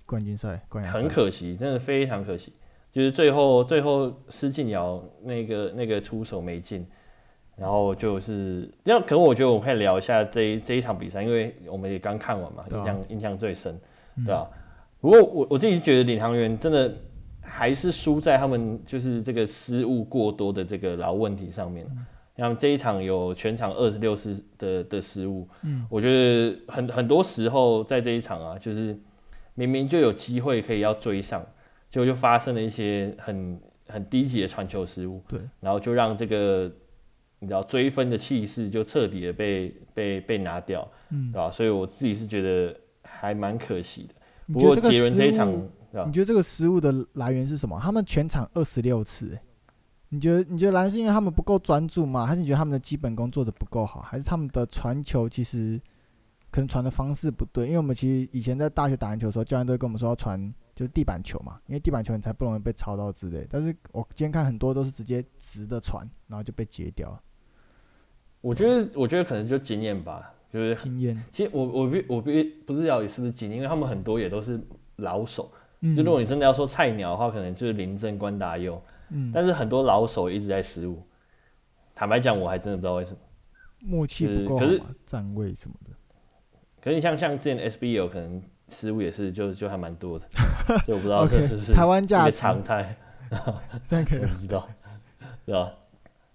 [0.05, 0.61] 冠军赛。
[0.69, 2.53] 冠军赛很可惜，真的非常可惜，
[2.93, 6.87] 就是最后最后施晋尧那个那个出手没进，
[7.57, 13.79] 然后就是那可能我觉得我们可以聊一下这一这一场比赛，因为我们也刚看完嘛，印象、啊、印象最深，
[14.25, 14.47] 对啊。
[15.01, 16.93] 不过我我自己觉得领航员真的
[17.41, 21.87] 还是输在他们就是这个失误过多的这个老问题上面。
[21.91, 22.07] 嗯
[22.39, 28.97] 像这一场有全场二十六次的的失误，嗯，我觉得很很多时候在这一场啊，就是
[29.57, 31.45] 明明就有机会可以要追上，
[31.91, 36.71] 结果就发生了一些很很低级的传球失误，对，然后就让这个
[37.39, 41.51] 你知道追分的气势就彻底的被被被拿掉，嗯，对吧？
[41.51, 44.15] 所以我自己是觉得还蛮可惜的。
[44.53, 45.51] 不过杰伦这一场，
[46.07, 47.81] 你觉得这个失误的来源是什么？
[47.83, 49.41] 他们全场二十六次，欸。
[50.11, 52.25] 你觉得你觉得蓝是因为他们不够专注吗？
[52.25, 54.01] 还是你觉得他们的基本功做的不够好？
[54.01, 55.79] 还是他们的传球其实
[56.51, 57.67] 可能传的方式不对？
[57.67, 63.45] 因为我们其实以前在大学打篮球的时候，教练都会跟我们说要传就是地板球嘛，因为地板球你才不容易被抄到之类。
[63.51, 67.21] 但是我今天看很多都是直接直的传，然后就被截掉了。
[68.41, 71.21] 我觉得我觉得可能就经验吧，就是经验。
[71.33, 74.65] 其实我我必我必不知道也是不是经验，因为他们很多也都是
[74.95, 78.81] 老手，嗯、就如果你真的要说菜鸟的话，可能就是临阵、关达佑。
[79.09, 81.03] 嗯，但是很多老手一直在失误。
[81.93, 83.19] 坦白讲，我还真的不知道为什么。
[83.81, 85.91] 默契不够，可是站位什么的。
[86.81, 90.27] 可是你像像之前 SBL 可能失误也是就就还蛮多的，
[90.87, 92.97] 就我不知道这是不是台湾价常态。
[93.89, 94.69] 这样可以， 我不知道，
[95.45, 95.73] 对吧？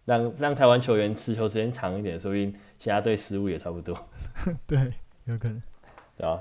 [0.06, 3.98] 让让台湾球员持球时间长一点，说不定其他队失误也差不多。
[4.68, 4.88] 对，
[5.26, 5.62] 有可能，
[6.16, 6.40] 对吧？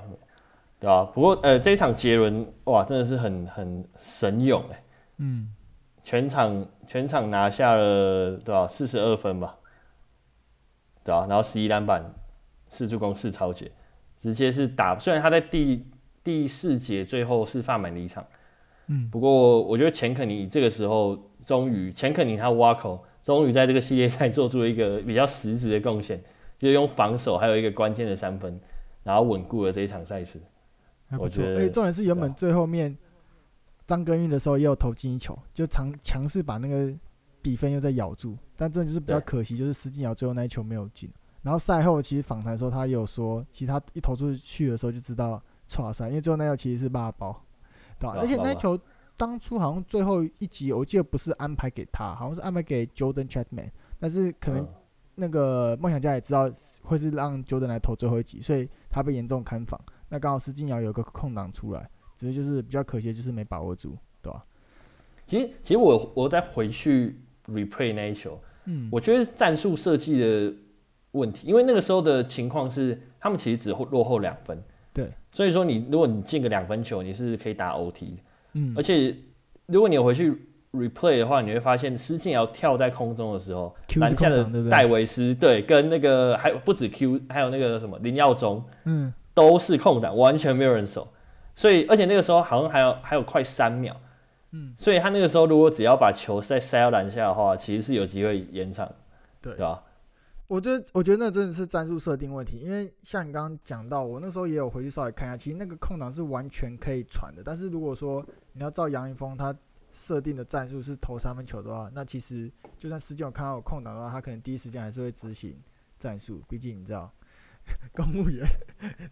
[0.79, 1.03] 对吧？
[1.05, 4.83] 不过呃，这一场杰伦哇，真的是很很神勇哎、欸。
[5.17, 5.53] 嗯。
[6.03, 8.67] 全场全场拿下了多少？
[8.67, 9.57] 四十二分吧。
[11.03, 11.25] 对吧？
[11.29, 12.13] 然后十一篮板，
[12.67, 13.71] 四助攻，四超截，
[14.23, 14.97] 直接是打。
[14.97, 15.85] 虽然他在第
[16.23, 18.25] 第四节最后是发满离场。
[18.87, 19.09] 嗯。
[19.11, 23.03] 不过我觉得钱肯尼这个时候终于，钱肯尼他挖口。
[23.23, 26.21] 终于在这个系列赛做出了一个比较实质的贡献，
[26.59, 28.59] 就是用防守还有一个关键的三分，
[29.01, 30.37] 然后稳固了这一场赛事。
[31.17, 32.97] 我觉得，哎，重点是原本最后面
[33.87, 36.93] 张根玉的时候也有投进一球，就强强势把那个
[37.41, 41.09] 比分又再咬住，但这就是比较可惜，就是施晋尧最后那一球没有进。
[41.43, 47.39] 然后赛后其实访谈的时候他也有说，其实他一投出去的时候就知道错赛，因为最后那球其实是八包，
[47.99, 48.15] 对吧？
[48.19, 48.79] 而且那球。
[49.15, 54.67] 当初好像最后一集，我记得不是安排给他，好像是安排给 Jordan Chapman，但是可能
[55.13, 56.51] 那个梦想家也知道
[56.81, 59.79] 会是让 Jordan 来投最后一集，所以他被严重看防。
[60.09, 64.43] 那刚好施晋尧有个空档出来，只是就是比较可惜，就是没把握住，对吧？
[65.27, 70.51] 其实，其实我我再回去 replay 那一球，嗯，我觉得战术设计的
[71.13, 74.61] 问题，因为那个时候的情况是他们其实只落后两分，
[74.93, 78.17] 对，所以说你如果你进个两分球，你是可以打 OT。
[78.53, 79.15] 嗯，而且
[79.65, 80.31] 如果你有回去
[80.73, 91.07] replay 的话，你会发现施晋尧跳在空中的时候，篮下的戴维斯对，跟那个还不止 Q，还有那个什么林耀宗，嗯，都是空档，完全没有人守。
[91.55, 93.95] 所以，而且那个时候好像还有还有快三秒，
[94.51, 98.91] 嗯，所以他那个时候如果只要把球塞塞到篮下的话，其实是有机会延长，
[99.39, 99.81] 对，对吧？
[100.53, 107.41] 我觉得，我觉得那真的是战术设定问题，因为像你刚刚讲到，我那时候也有回去稍微看一下，其实那个空档是完全可以传的。
[107.43, 109.55] 但是如果说你要照杨一峰他
[109.91, 115.57] 设定的战术是投三分球的话，那其实就算施晋尧看到有空档的话，他可能第一时间还是会执行
[115.97, 116.39] 战术。
[116.47, 117.11] 毕竟你知道，
[117.95, 118.45] 公务员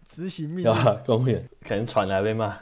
[0.06, 0.72] 执行命令，
[1.04, 2.56] 公务员可能传来被骂，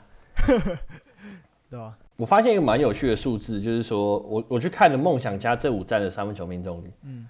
[1.69, 1.99] 对吧？
[2.17, 7.29] 我发现一个蛮有趣的数字，就是说我我去看了梦想家这五站的三分球命中率，嗯。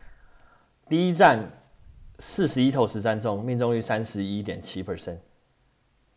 [0.91, 1.49] 第一站
[2.19, 5.19] 四十一投十三中，命中率三十一点七 percent。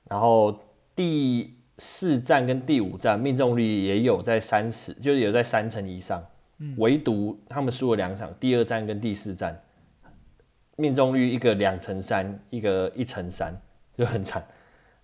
[0.09, 0.59] 然后
[0.95, 6.25] 第四站跟第五站命中率也有在三十，就是有在三成以上。
[6.57, 9.61] 嗯，唯独他们输了两场，第二站跟第四站
[10.75, 13.55] 命中率一个两成三，一个一成三，
[13.95, 14.43] 就很惨。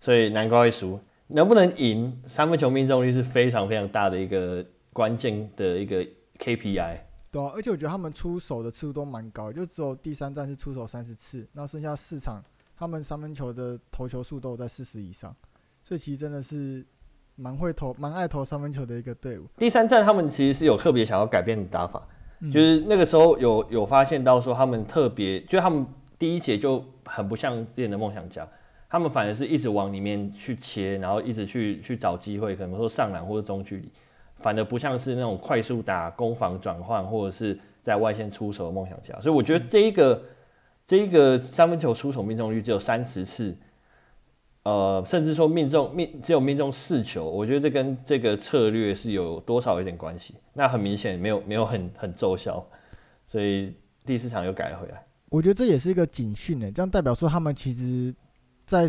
[0.01, 0.99] 所以难怪会输。
[1.27, 6.03] 能不能赢三分球命中率是非常非常大的一个关键的一个
[6.39, 6.97] KPI。
[7.31, 12.43] 对啊，而且我觉得他们出手的次数都蛮高，就只有第三站是出手三十次，然后剩下四场
[12.75, 15.35] 他们三分球的投球数都有在四十以上，
[15.83, 16.83] 所以其实真的是
[17.35, 19.45] 蛮会投、蛮爱投三分球的一个队伍。
[19.57, 22.01] 第三站他们其实是有特别想要改变的打法，
[22.39, 25.85] 嗯、就是那个时候有有发现到说他们特别，就他们
[26.17, 28.47] 第一节就很不像之前的梦想家，
[28.89, 33.91] 他们反而是一直往里面去切，然后一直去去找机会，可能说上篮或者中距离。
[34.39, 40.23] 反而不像是那种快速打攻防转换，或者是在外线出手的梦想家，所以我觉得这一个、
[40.88, 43.56] 这一个三分球出手命中率只有三十次，
[44.63, 50.36] 呃，甚至说命中命只有命中四球，我觉得这跟这个策略是有多少有点关系。
[50.54, 52.65] 那很明显没有没有很很奏效，
[53.28, 53.73] 所以
[54.06, 55.04] 第四场又改了回来。
[55.30, 58.13] 我觉得这也是一个警讯呢，这样代表说他们其实，
[58.65, 58.88] 在。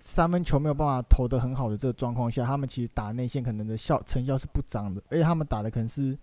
[0.00, 6.16] 三分球没有办法投得很好的这个状况下，他们其实打内线可能的效成效是不彰的，而且他们打的可能是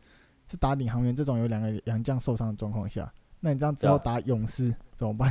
[0.50, 5.30] 是打领航员这种有两个洋将受伤的状况下，那你这样之后打勇士怎么办？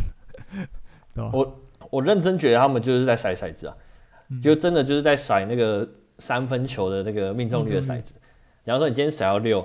[1.15, 1.31] 对吧？
[1.33, 3.77] 我我认真觉得他们就是在甩骰子啊，
[4.31, 8.17] 嗯、就真的就是在甩那个三分球的那个命中率的骰子。
[8.65, 9.65] 假如说你今天甩到六，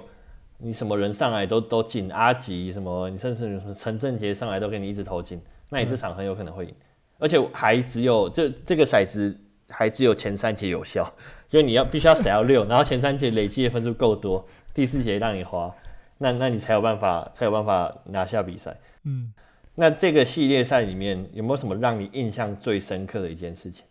[0.60, 6.76] 你什么人上来都都进，阿吉什么，你甚至什么陈正杰上来都给你一直投进，那你这场很有可能会赢。
[7.20, 11.04] 而且还只有这这个骰子还只有前三节有效，
[11.48, 15.72] 所以你要必须要骰到六，然后前三节累积的分数够多，第四节让你花，
[16.18, 18.76] 那那你才有办法才有办法拿下比赛。
[19.04, 19.34] 嗯，
[19.76, 23.86] 那这个系列赛里面有没有什么让你印象最深刻的一件事情？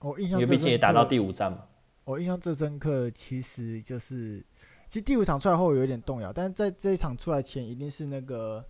[0.00, 1.58] 我印象因为毕竟也打到第五站嘛。
[2.04, 4.44] 我印象最深刻其实就是，
[4.88, 8.62] 其实第五场出来后有一点动摇，但是在这一场出来前一定是那个。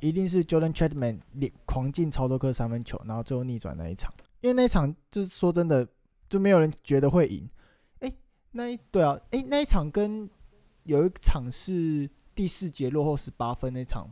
[0.00, 1.20] 一定是 Jordan Chapman
[1.64, 4.12] 狂进超多颗三分球，然后最后逆转那一场。
[4.40, 5.86] 因为那一场就是说真的，
[6.28, 7.48] 就没有人觉得会赢。
[8.00, 8.16] 诶、欸，
[8.52, 10.28] 那一对啊，哎、欸，那一场跟
[10.84, 14.04] 有一场是第四节落后十八分那场，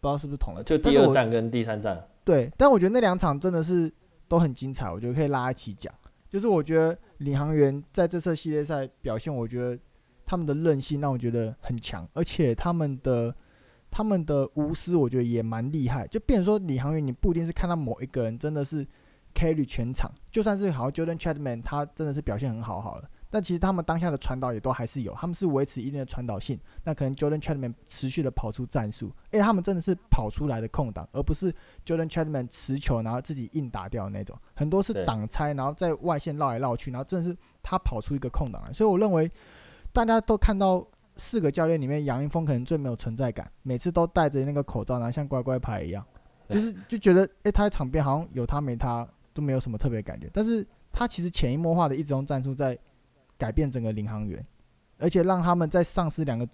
[0.00, 0.62] 不知道是不是同了。
[0.64, 2.08] 就第二站跟第三站。
[2.24, 3.92] 对，但我觉得那两场真的是
[4.26, 5.92] 都很精彩，我觉得可以拉一起讲。
[6.28, 9.78] 就是我觉得领航员在这次系列赛表现，我觉得
[10.26, 13.34] 他们的韧性让我觉得很强，而且他们的
[13.90, 16.06] 他们的无私，我觉得也蛮厉害。
[16.06, 18.86] 就变成说领航员，你不一定是看到某一个人真的是
[19.34, 23.08] carry 全场，就算是好像 Jordan Chapman 他真的是表现很好好了。
[23.32, 26.58] 但其实他们当下的传导也都还是有，他们是维持一定的传导性。
[26.82, 31.54] 那可能 Jordan Chapman 持续的跑出战术，因为他们真的是跑出来的空档，而不是
[31.86, 34.36] Jordan Chapman 持球然后自己硬打掉的那种。
[34.54, 38.72] 很多是挡拆，然后在外线绕来绕去，然后真的是他跑出一个空档来。
[38.72, 39.30] 所以我认为
[39.92, 40.84] 大家都看到
[41.20, 46.04] 四个教练里面，杨一峰可能最没有存在感，每次都戴着那个口罩，然后像乖乖牌一样，
[46.48, 50.30] 就是就觉得哎、欸、他在场边好像有他没他都没有什么特别感觉。
[50.32, 52.78] 但是他其实潜移默化的一直用战术在。
[53.40, 54.44] 改变整个领航员，
[54.98, 56.46] 而且让他们在丧失两个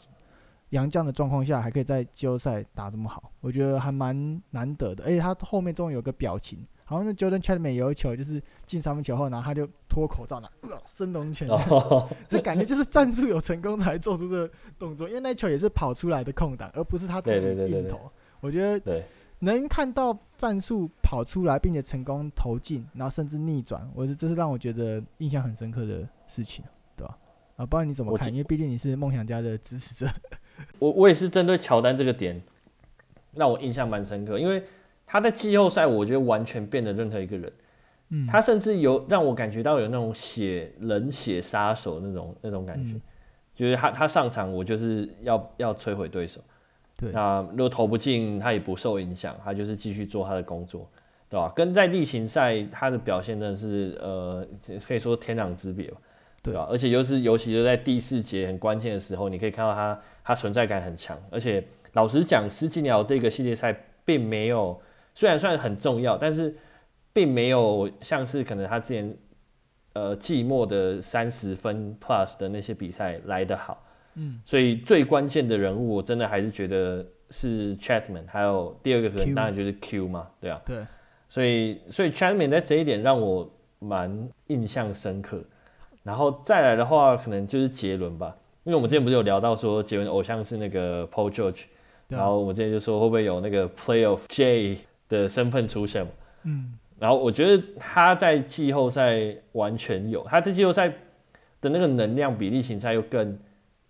[0.68, 5.02] 洋将的状况下，还可以在季后赛打这么好，我觉得还蛮难得的。
[5.02, 10.48] 而且他后面终于有个表情，好像是 Jordan Chapman 有一球就是进三分球后，然后他就脱口罩，拿
[10.86, 11.46] 升龙拳，
[12.30, 18.10] 这感觉就是战术有成功才做出这个动作，因为那球也是跑出来的空档，而不是他自己硬投。
[18.40, 19.04] 我觉得
[19.40, 26.64] 能看到战术跑出来并且成功投进，然后甚至逆转，我觉得这是让我觉得印象很深刻的事情。
[26.96, 27.18] 对吧
[27.56, 28.30] 啊，不知道你怎么看？
[28.30, 30.10] 因为毕竟你是梦想家的支持者。
[30.78, 32.42] 我我也是针对乔丹这个点，
[33.34, 34.38] 让我印象蛮深刻。
[34.38, 34.64] 因为
[35.06, 37.52] 他在季后赛，我觉得完全变了任何一个人。
[38.10, 43.02] 嗯，他甚至有让我感觉到有那种血冷血杀手那种那种感觉，嗯、
[43.54, 46.40] 就是他他上场，我就是要要摧毁对手。
[46.98, 50.88] 对，那如果投不进，他也不受影响，他就是继续做他的工作，
[51.28, 51.52] 对吧？
[51.54, 54.46] 跟在例行赛他的表现真的是呃，
[54.86, 55.98] 可以说天壤之别吧。
[56.42, 56.64] 对吧？
[56.70, 61.20] 而且又是尤其是在第四节很关键的时候，你可以看到他他存在感很强。
[61.28, 61.60] 而且
[61.94, 64.80] 老实讲，斯基鸟这个系列赛并没有，
[65.16, 66.54] 虽然算很重要，但是
[67.12, 69.16] 并没有像是可能他之前
[69.94, 73.82] 呃季末的三十分 plus 的那些比赛来得好。
[74.14, 80.60] 嗯，所以最关键的人物，我真的还是觉得是 Chatman，还有第二个可能当然就是 Q 嘛，对啊。
[80.64, 80.78] 对。
[81.28, 83.50] 所以所以 Chatman 在这一点让我
[83.80, 85.42] 蛮印象深刻。
[86.02, 91.64] 然后再来的话，可能就是杰伦吧，因为我们之前不是有聊到说杰伦偶像是那个 Paul George，
[92.06, 96.06] 然后我们之前就说会不会有那个 Playoff J 的身份出现，
[96.44, 100.88] 嗯，然后我觉得他在季后赛完全有，他在季后赛
[101.60, 103.38] 的那个能量比例型赛又更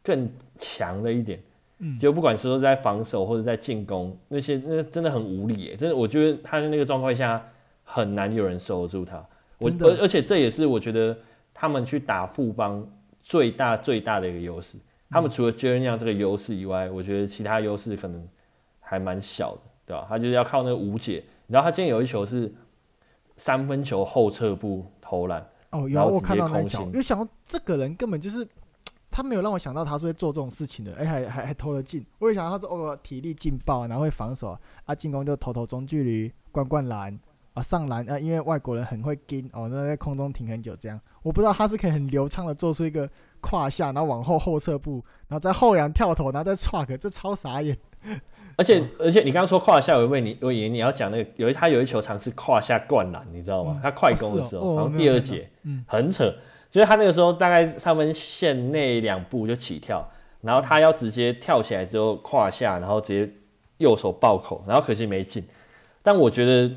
[0.02, 1.40] 更强了一点，
[1.78, 7.42] 嗯，就不管说是在防守或者在进攻那些，那真的很无力耶，真的，我觉得他在那个状况下
[7.84, 9.16] 很难有人守得住他，
[9.58, 11.16] 我而而且这也是我觉得。
[11.58, 12.86] 他们去打富邦
[13.22, 14.76] 最大最大的一个优势，
[15.08, 18.28] 他们除了 Young 这个优势以外，我觉得其他优势可能
[18.78, 20.04] 还蛮小的，对吧？
[20.08, 21.24] 他就是要靠那个无解。
[21.46, 22.52] 然后他今天有一球是
[23.36, 28.46] 三分球后撤步投篮，哦，有我看到那球，又想到这个人根本就是
[29.10, 32.04] 他没有让我想到他是会做这种事情的，哎，还还还投了进。
[32.18, 37.18] 我也想到他说哦，体力劲爆，然后会防守啊，进攻就投投中距离，灌灌篮。
[37.54, 43.08] 啊，上篮啊，因为外国人很会跟哦，那在空中停很久这样，我不知道他是可以很流畅的做出一个
[43.40, 47.74] 胯下，然后往后后撤步，然后在后仰跳投，然后再 truck，这超傻眼。
[48.56, 53.74] 而且、哦、而且你刚刚说胯下，有一位你我以为你要讲那个，有一他有一球尝试胯下灌篮，你知道吗？
[53.76, 56.34] 嗯、他快攻的时候，然后第二节，嗯，很扯，
[56.70, 60.08] 就是他那个时候大概三分线内两步就起跳，
[60.40, 63.32] 然后他要直接跳起来之后胯下，然后直接
[63.78, 65.44] 右手爆扣，然后可惜没进，
[66.02, 66.74] 但我觉得。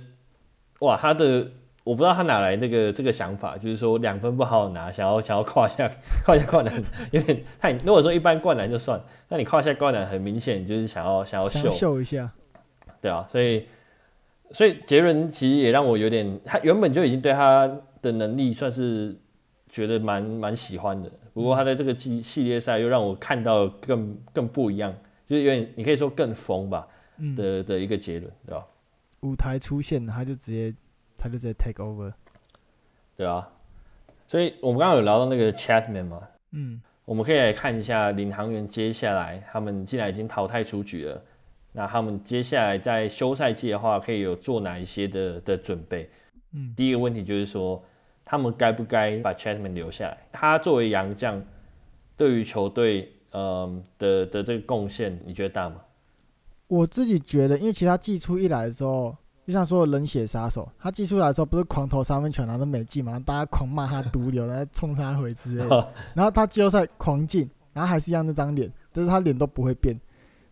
[0.81, 1.45] 哇，他的
[1.89, 5.89] 我不知道他哪来那个这个想法，就是说两分不好好拿，想要想要胯下
[6.23, 11.67] 胯下灌篮，因为太如果说一般灌篮就算，那你胯下灌篮很明显就是想要想要秀。
[11.71, 12.31] 秀一下，
[13.01, 13.65] 对啊，所以
[14.51, 17.67] 所以杰伦其实也让我有点，他原本就已经对他
[18.03, 19.17] 的能力算是
[19.67, 24.93] 觉得蛮蛮喜欢的，不过他在这个季系列赛又让我看到更更不一样，
[25.25, 26.87] 就是有点你可以说更疯吧
[27.35, 28.63] 的的一个杰伦，对吧？
[29.21, 30.73] 舞台出现，他就直接，
[31.19, 32.13] 他就直接 take over，
[33.17, 33.47] 对啊，
[34.25, 41.21] 所以我们刚刚有聊到那个 Chatman 嘛，嗯，我们可以来看一下领航员接下来，他们既然已经淘汰出局了，
[41.73, 46.09] 那他们接下来在休赛季的话，可以有做哪一些的的准备？
[46.53, 47.83] 嗯，第一个问题就是说，
[48.23, 50.17] 他们该不该把 Chatman 留下来？
[50.31, 51.43] 他作为洋将，
[52.15, 55.81] 对于球队，嗯、呃、的的这个贡献，你觉得大吗？
[56.67, 59.15] 我自己觉得，因为其他季初一来的时候，
[59.49, 65.93] 就像说冷血杀手，他寄出来的时候不是狂投三分球，然后都没进嘛，然后大家狂骂他 毒瘤，然后冲他回之类的。
[66.13, 69.99] 然后他季后赛狂进，然后还是一样那张脸，但是他脸都不会变。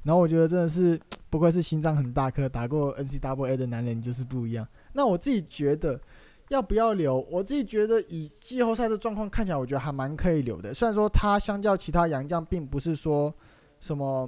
[0.02, 4.68] 然后我觉得真的是不愧是心脏很大颗，打过 N C W A 的男人就是不一样。
[4.94, 6.02] 那我自己觉得
[6.50, 7.24] 要不要留？
[7.30, 10.74] 我自己觉得以季后赛的状况看起来，我觉得还蛮可以留的。
[10.74, 13.32] 虽然说他相较其他洋将，并不是说
[13.80, 14.28] 什么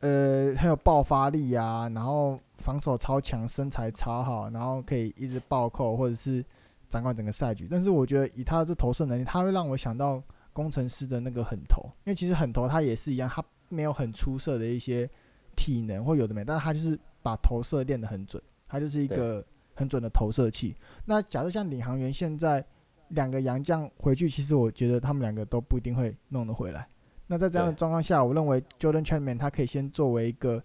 [0.00, 2.36] 呃很有爆发力啊，然后。
[2.60, 6.44] 防守超强，身材超好，然后可以一直暴扣或者是
[6.88, 7.66] 掌管整个赛局。
[7.70, 15.08] 但是我觉得以他的这投射能力，他会让我想到工程师的那个狠投，因为其实狠投他也是一样，他没有很出色的一些
[15.56, 19.44] 体能或有的没，但是他就是把投射练得很准，他就是一个
[19.74, 20.76] 很准的投射器。
[21.04, 22.64] 那假设像领航员现在
[23.08, 26.86] 两个洋将回去，其实我觉得他们两个都不一定会弄得回来。
[27.26, 30.62] 那在这样的状况下，我认为 Jordan Chapman 他可以先作为一个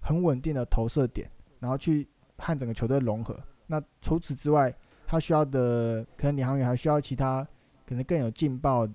[0.00, 1.30] 很稳定的投射点。
[1.60, 3.38] 然后去和整个球队融合。
[3.66, 4.72] 那除此之外，
[5.06, 7.46] 他需要的可能领航员还需要其他
[7.86, 8.86] 可能更有劲爆、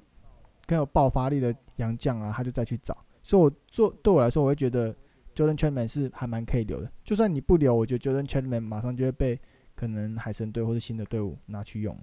[0.65, 2.95] 更有爆发力的洋将啊，他就再去找。
[3.23, 4.95] 所以，我做对我来说，我会觉得
[5.35, 6.89] Jordan Chapman 是还蛮可以留的。
[7.03, 9.39] 就算你不留，我觉得 Jordan Chapman 马上就会被
[9.75, 12.01] 可能海神队或者新的队伍拿去用了，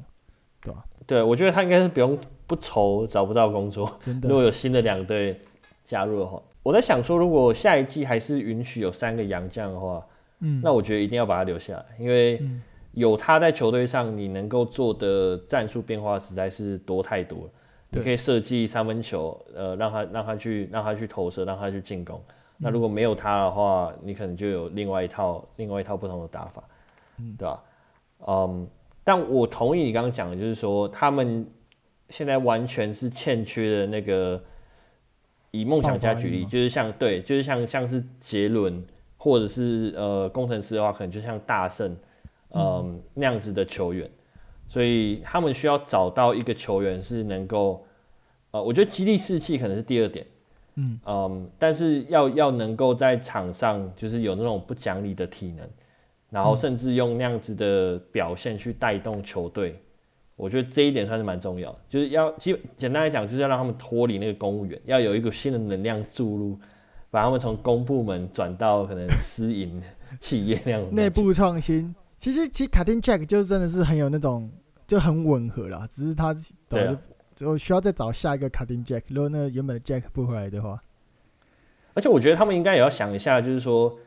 [0.61, 0.85] 对吧？
[1.07, 3.99] 对，我觉得他应该是不用不愁找不到工作。
[4.01, 5.41] 真的，如果有新的两队
[5.85, 10.05] 加入的话，我在想说，如果下一季还是允许有三个洋将的话。
[10.41, 12.41] 嗯，那我觉得一定要把他留下来，因为
[12.93, 17.51] 有他在球队上，你能够做的战术变化实在是多太多了。
[17.91, 22.21] 你可以设计三分球，呃，让他让他去让他去投射，让他去进攻。
[22.57, 26.63] 那如果没有他的话，你可能就有另外一套另外一套不同的打法，
[27.39, 27.63] 对吧？
[28.27, 28.69] 嗯，
[29.03, 31.47] 但我同意你刚刚讲的，就是说他们
[32.11, 34.43] 现在完全是欠缺的那个，
[35.51, 38.85] 以梦想家举例，就是像对，就是像像是杰伦。
[39.19, 41.95] 或者是呃工程师的话，可能就像大圣，
[42.51, 43.03] 呃、嗯。
[43.15, 44.09] 那样子的球员，
[44.69, 47.85] 所以他们需要找到一个球员是能够，
[48.53, 50.25] 呃，我觉得激励士气可能是第二点，
[50.77, 55.69] 嗯，嗯但是要要能够在场上就是有那种不讲理的体能，
[56.31, 59.81] 然后甚至用那样子的表现去带动球队，嗯、
[60.37, 66.57] 我觉得这一点算是蛮重要，就是要基简单来讲，就是要让他们脱离那个公务员，要有一个新的能量注入。
[67.11, 69.83] 把他们从公部门转到可能私营
[70.21, 74.51] 企业那样内部创新，其实其实卡丁 Jack 就真的是很有那种
[74.87, 76.35] 就很吻合啦，只是他
[76.69, 76.97] 对，
[77.35, 80.83] 就需要再找下一个卡丁 Jack，如果那原本的 Jack 不回来的话，
[81.95, 83.99] 而且我觉得他们应该也要想一下，就是说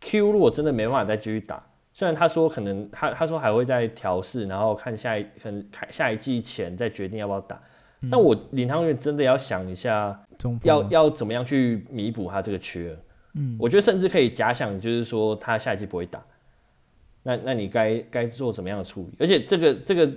[0.00, 7.60] Q 如果真的没办法再继续打，虽然他说可能他他说还会再调试，然后看下一可能开下一季前再决定要不要打，
[8.02, 10.20] 嗯、但我领航员真的要想一下。
[10.64, 12.94] 要要怎么样去弥补他这个缺？
[13.32, 16.22] 嗯，我觉得甚至可以假想，就是说他下一季不会打，
[17.22, 19.16] 那那你该该做什么样的处理？
[19.18, 20.12] 而且这个这个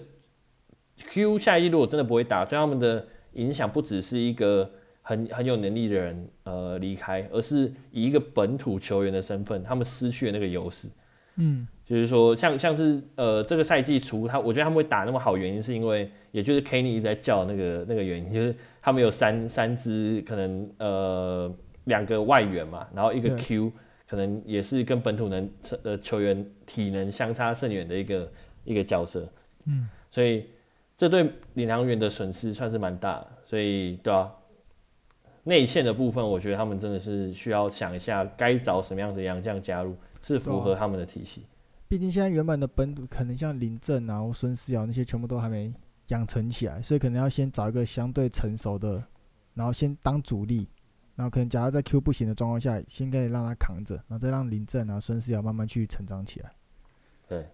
[0.97, 4.69] Q 下一季如果真的不会打，对他们的影响不只是一个
[5.01, 10.89] 很很有能力的人呃离开，而是以一个本土球员的身份，他们失去了那个优势。
[11.39, 18.55] 嗯，就是说像像是呃这个赛季除他，我觉得他们会打那么好，原因是因为也就是 Kenny 一直在叫那个那个原因，就是。
[18.81, 23.71] 他们有三三支，可能呃两个外援嘛，然后一个 Q，
[24.07, 25.47] 可能也是跟本土能
[25.83, 28.31] 呃球员体能相差甚远的一个
[28.63, 29.27] 一个角色，
[29.65, 30.45] 嗯，所以
[30.95, 34.31] 这对领航员的损失算是蛮大，所以对啊，
[35.43, 41.45] 内线的部分，我觉得他们真的是需要想一下，该找什么样子的洋将加入，是符合他们的体系。
[41.87, 45.73] 毕竟现在原本的本土可能像林振啊、孙思尧那些，全部都还没。
[46.09, 48.99] 养成起来，所以可能要先找一个相对成熟的，
[49.53, 50.67] 然后先当主力，
[51.15, 56.51] 然后可能假如在 Q 不行的状况下，先可以让他扛着，然后再让林振啊、孙思尧慢慢去成长起来。
[57.27, 57.47] 对，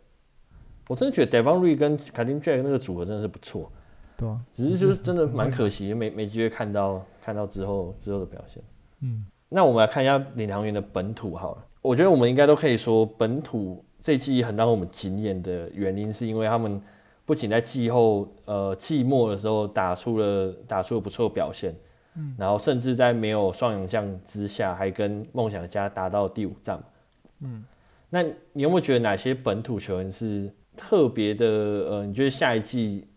[0.87, 3.69] 我真的觉得 Davon Reed 跟卡丁 Jack 那个组合真的是不错。
[4.15, 8.63] 对啊，只是就是真的蛮可惜，没没机会看到看到之后之后的表现。
[9.01, 16.81] 嗯，那我们来看一下领航员的本土好了，我觉得我们应该都可以说本土这季很让我们惊艳的原因，是因为他们。
[17.27, 21.73] 不仅在季后呃季末的时候打出了打出了不错的表现，
[22.15, 26.79] 嗯，然后甚至在没有双洋将之下，还跟梦想家打到第五战，
[27.39, 27.65] 嗯，
[28.11, 28.21] 那
[28.53, 31.47] 你有没有觉得哪些本土球员是特别的？
[31.47, 33.07] 呃，你觉得下一季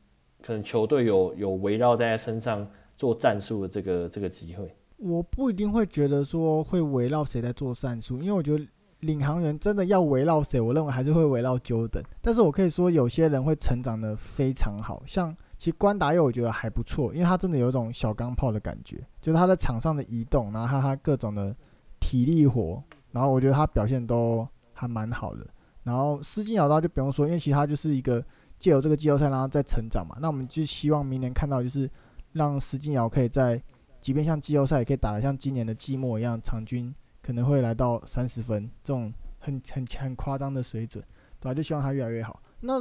[0.41, 2.67] 可能球队有有围绕在他身上
[2.97, 4.75] 做战术的这个这个机会？
[4.99, 8.65] 我不一定会觉得说会围绕谁在做战术，因为我觉得。
[9.03, 10.61] 领航员真的要围绕谁？
[10.61, 12.03] 我认为还是会围绕久等。
[12.21, 21.55] 但是我可以说，有些人会成长得非常好，像其实关达佑我觉得还不错，因为他真的有一种小钢炮的感觉，就是他在场上的移动，然后他他各种的
[22.01, 22.83] 体力活，
[23.13, 25.47] 然后我觉得他表现都还蛮好的。
[25.85, 28.21] 然后施晋尧的话就不用说，因为其实他就是一个
[28.59, 30.17] 借由这个季后赛然后再成长嘛。
[30.21, 31.89] 那我们就希望明年看到就是
[32.33, 33.63] 让施晋尧可以在，
[34.01, 41.05] 即便像季后赛也可以打得像今年的季末一样，场均可能会来到三十分这种很很很夸张的水准，
[41.41, 41.55] 对吧？
[41.55, 42.43] 就希望他越来越好。
[42.61, 42.75] 那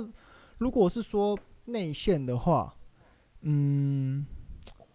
[0.57, 2.74] 如果是说内线的话，
[3.41, 4.26] 嗯。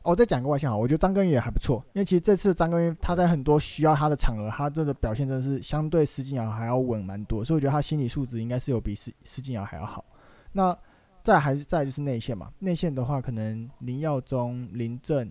[0.04, 10.04] 我、再讲个外线好，我觉得张根宇也还不错，因为其实这次张根宇他在很多需要他的场合，他真的表现真的是相对施晋尧还要稳蛮多，所以我觉得他心理素质应该是有比施施晋尧还要好。
[10.50, 10.76] 那
[11.22, 15.30] 再还是再就是内线嘛，内线的话可能林耀宗、林正、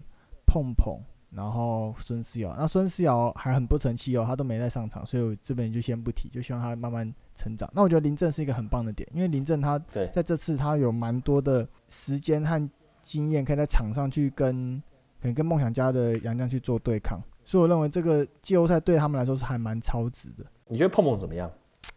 [0.52, 1.00] 碰碰，
[1.30, 7.70] 然后孙思瑶，那孙思瑶还很不成器哦，他都没在上场，所以我这边就先不提，就希望他慢慢成长。
[7.74, 9.80] 那我觉得林正是一个很棒的点，因为林正他
[10.12, 12.70] 在这次他有蛮多的时间和。
[13.04, 14.80] 经验可以在场上去跟
[15.20, 20.46] 可能跟梦想家的杨绛去做对抗，所以我认为这个季后赛对他们来说是还蛮超值的。
[20.68, 21.52] 你觉得碰碰怎么样？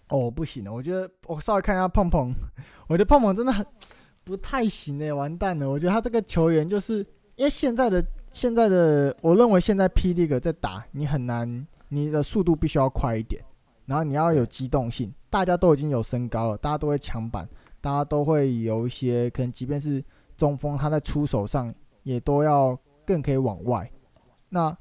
[0.09, 2.33] 哦，不行了，我觉得我稍微看一下碰碰，
[2.89, 3.67] 我觉得碰碰真的很
[4.25, 5.69] 不太行哎，完蛋了！
[5.69, 8.03] 我觉得他这个球员就是因为现在的
[8.35, 10.13] 现在的，我认为现在 P.
[10.13, 13.43] League 在打，你很难，你的速度必须要快一点，
[13.87, 15.11] 然后你要有机动性。
[15.31, 17.49] 大家都已经有身高了，大家都会抢板，
[17.81, 20.05] 大家都会有一些可能，即便是。
[20.37, 21.73] 中锋他在出手上
[22.03, 22.77] 也都要
[23.07, 23.89] 更可以往外，
[24.49, 24.77] 那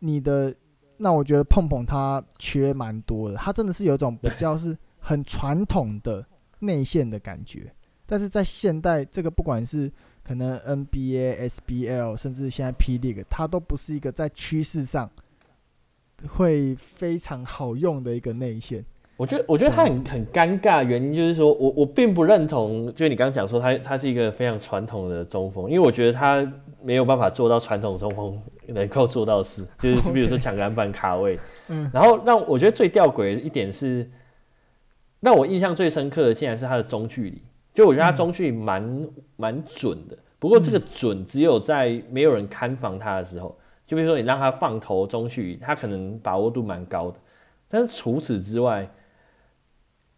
[0.00, 0.52] 你的
[0.96, 6.26] 那我觉得碰碰他缺蛮多的，他真的是有一种比较是很传统的
[6.58, 7.72] 内线的感觉，
[8.04, 9.88] 但是在现代这个不管是
[10.30, 15.10] 可能 NBA、SBL 甚至现在 P League，他都不是一个在趋势上
[16.28, 18.84] 会非常好用的一个内线。
[19.16, 26.48] 我觉得，我觉得他很很尴尬原因就是说，我我并不认同，就是你刚刚讲说他他是一个非常传统的中锋，因为我觉得他
[26.80, 31.36] 没有办法做到传统中锋能够做到的事，就是 比如说抢篮板、卡位。
[31.66, 31.90] 嗯。
[31.92, 34.08] 然后让我觉得最吊诡的一点是，
[35.18, 37.42] 让我印象最深刻的竟然是他的中距离，
[37.72, 40.18] 就我觉得他中距离蛮蛮准的。
[40.38, 47.18] 不过这个准只有在没有人看防他的时候，就比如说你让他放投中距离，他可能把握度蛮高的，
[47.68, 48.90] 但是除此之外。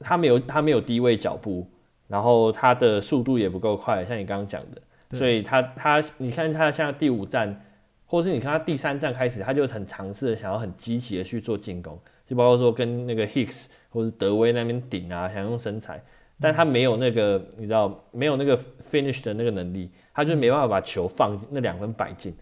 [0.05, 1.64] 他没有，他没有低位脚步，
[2.09, 7.64] 然后他的速度也不够快，像你刚刚讲的，所以他他，你看他像第五站，
[8.05, 11.96] 或是你看他第三站开始，他就很尝试的想要很积极的去做进攻，
[12.26, 16.03] 就包括说跟那个 Hicks 或是德威那边顶啊，想用身材，
[16.43, 22.34] 但他没有那个你知道没有那个 finish 的那个能力，他就没办法把球放那两分摆进，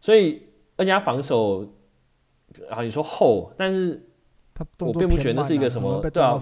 [0.00, 0.42] 所以
[0.76, 1.62] 而且他防守
[2.70, 4.00] 啊，你说厚，但是。
[4.78, 6.40] 我并不觉得那是一个什么，对啊，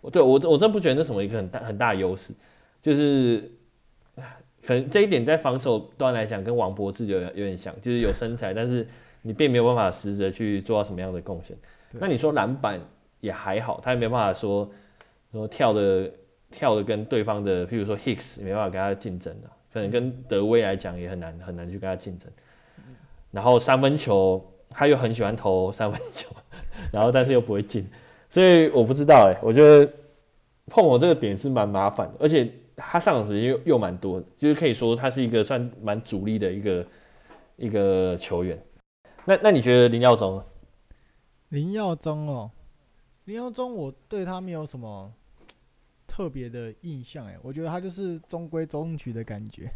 [0.00, 2.32] 我，对我我真不觉得那什么一个很大很大的优势，
[2.80, 3.52] 就是
[4.64, 8.88] 可能这一点在防守端来讲跟王博士有有点像，就是有身材，但是
[9.20, 11.54] 你并没有办法实质去做到什么样的贡献。
[11.92, 12.80] 那你说篮板
[13.20, 14.70] 也还好，他也没办法说
[15.32, 16.12] 说跳的
[16.50, 22.30] 跳的跟对方的，譬如说 Hicks 没办法跟他竞争的，可能跟德威来讲也很难很难去跟他竞争。
[23.30, 26.28] 然后三分球他又很喜欢投三分球。
[26.92, 27.86] 然后，但是又不会进，
[28.30, 29.92] 所以我不知道哎、我觉得
[30.66, 36.86] 碰我这个点是蛮麻烦的，而且他上场时间又又蛮多的，就是可以说他是一个算蛮主力的一个
[37.56, 38.58] 一个球员。
[39.24, 40.42] 那那你觉得林耀宗？
[41.48, 42.50] 林耀宗哦，
[43.24, 45.12] 林耀宗，我对他没有什么
[46.18, 47.38] 特别的印象哎。
[47.42, 49.70] 我觉得他就是中规中矩的感觉，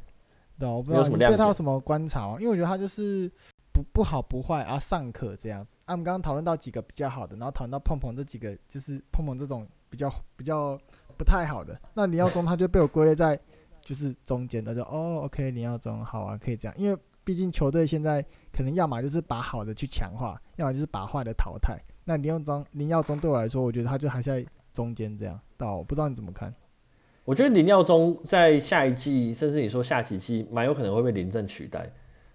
[0.58, 2.36] 对，我不知道你对他有什么观察吗？
[2.40, 3.30] 因为我觉得他就是。
[3.74, 5.78] 不不好不坏啊，尚可这样子。
[5.86, 10.78] 啊，我们刚刚讨论到几个比较好的，然后讨论到碰碰这几个，就是碰碰这种比较比较
[11.16, 11.80] 不太好的。
[11.94, 13.34] 那林耀宗他就被我归类在
[13.80, 16.74] 就是中间的，就哦，OK，林耀宗好啊，可以这样。
[16.76, 18.22] 因为毕竟球队现在
[18.52, 21.82] 可能要么就是把好的去强化，要么就是把坏的淘汰。
[22.04, 25.40] 那林耀宗林耀宗对我来说，我觉得他就还在中间这样。
[25.62, 26.52] 到我不知道你怎么看？
[27.24, 31.88] 我觉得林耀宗在下一季，甚至你说下几季，蛮有可能会被林振取代。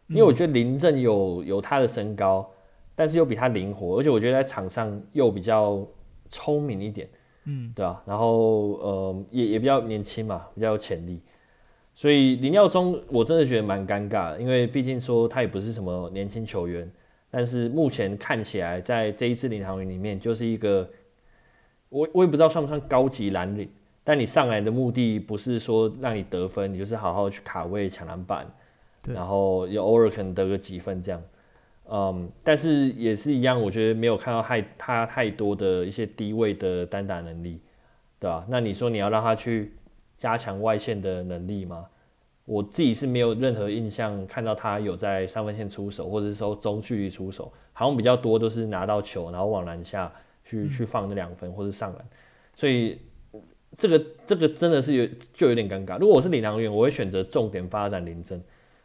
[0.08, 2.50] 因为我觉得林振有有他的身高，
[2.96, 5.86] 但是又比他灵活，而且我觉得在场上又比较
[6.30, 7.10] 聪明一点，
[7.44, 11.22] 嗯，对啊，然后呃也也比较年轻嘛，比较有潜力，
[11.94, 16.90] 所以林耀宗我真的觉得蛮尴尬的，因为毕竟说他也不是什么年轻球员，
[17.30, 20.90] 但是目前看起来在这一支领航员里面就是一个，
[21.90, 23.70] 我我也不知道算不算高级蓝领，
[24.04, 28.46] 但你上来的目的不是说让你得分，你就是好好去卡位抢篮板。
[29.14, 31.24] 然后也偶尔可能得个几分这样，
[31.90, 37.62] 嗯，但是也是一样，我觉得没有看到太他太多的一些低位的单打能力，
[38.20, 38.46] 对吧？
[38.50, 39.72] 那你说你要让他去
[40.18, 41.86] 加强外线的能力吗？
[42.44, 50.12] 我自己是没有任何印象看到他有在三分线出手，或者是说中距离出手，好像比较多都是拿到球然后往篮下
[50.48, 52.06] 去去放那两分或者上篮，
[52.54, 52.98] 所以
[53.78, 56.00] 这个这个真的是有就有点尴尬。
[56.00, 58.42] 如果我是领航员，我会选择重点发展林政，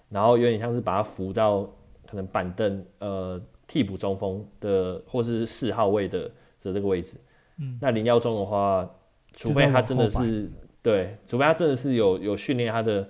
[0.08, 1.62] 然后有点像是把他扶到
[2.04, 6.24] 可能板凳呃替补中锋的或是四号位的
[6.60, 7.16] 的这个位置。
[7.58, 8.90] 嗯，那林耀宗的话，
[9.34, 10.50] 除非他真的是
[10.82, 13.08] 对，除非他真的是有有训练他的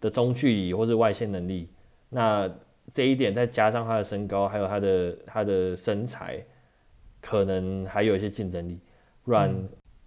[0.00, 1.68] 的中距离或者外线能力，
[2.10, 2.48] 那
[2.92, 6.42] 这一点再加上他的身高，还有他的他的身材，
[7.20, 8.78] 可能还有一些竞争力。
[9.22, 9.54] 不然，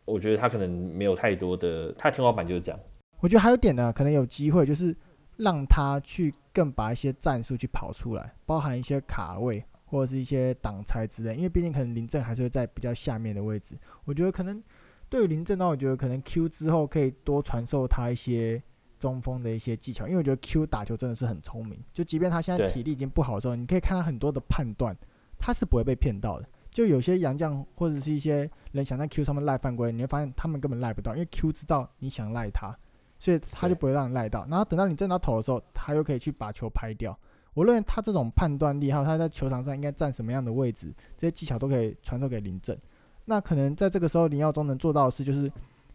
[0.05, 2.79] 我觉得他可能没有太多的，他天花板就是这样。
[3.19, 4.95] 我觉得还有点呢，可能有机会就是
[5.37, 11.35] 让他去更把一些战术去跑出来，包含一些卡位或者是一些挡拆之类。
[11.35, 13.75] 因为毕竟可能林政还是会在比较下面的位置。
[14.05, 14.61] 我觉得可能
[15.09, 18.61] 对于林政呢，我觉得可能 Q 之后可以多传授他一些。
[19.01, 21.83] 中锋的一些技巧，因为我觉得 Q 打球真的是很聪明。
[21.91, 24.95] 就即便他现在体力已经不好的时候，你可以看他很多的判断，
[25.39, 26.47] 他是不会被骗到的。
[26.71, 32.75] 就有些洋将或者是一些人想在 Q 上面赖犯规，你会发现他们根本赖不到，因为 Q 知道你想赖他，
[33.19, 34.47] 所以他就不会让你赖到。
[34.49, 37.15] 然后等到你正到头的时候，他又可以去把球拍掉。
[37.53, 42.77] 我认为他这种判断力，还有他在球场上应该站什么样的位置，这些技巧都可以传授给林正。
[43.25, 45.49] 那可能在这个时候，林耀宗能做到的事，就是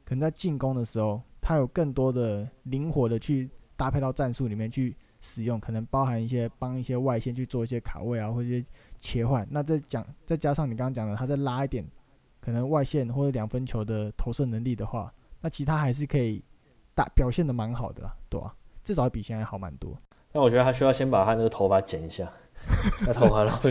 [0.04, 1.20] 可能在进攻的时候。
[1.48, 4.96] 他有更多的灵活的去搭配到战术里面去
[5.26, 8.64] 使用，可能包含一些帮一些外线去做一些卡位啊，或者一些
[8.96, 9.46] 切换。
[9.50, 11.84] 那再讲，再加上你刚刚讲的，他再拉一点，
[12.40, 16.42] 可能外线或者两分球的投射能力的话，那其他还是可以
[16.94, 18.54] 打表现的蛮好的啦，对吧、啊？
[18.84, 19.98] 至少比现在好蛮多。
[20.32, 22.30] 那我觉得他需要先把他那个头发剪一下，
[23.06, 23.68] 那头发然后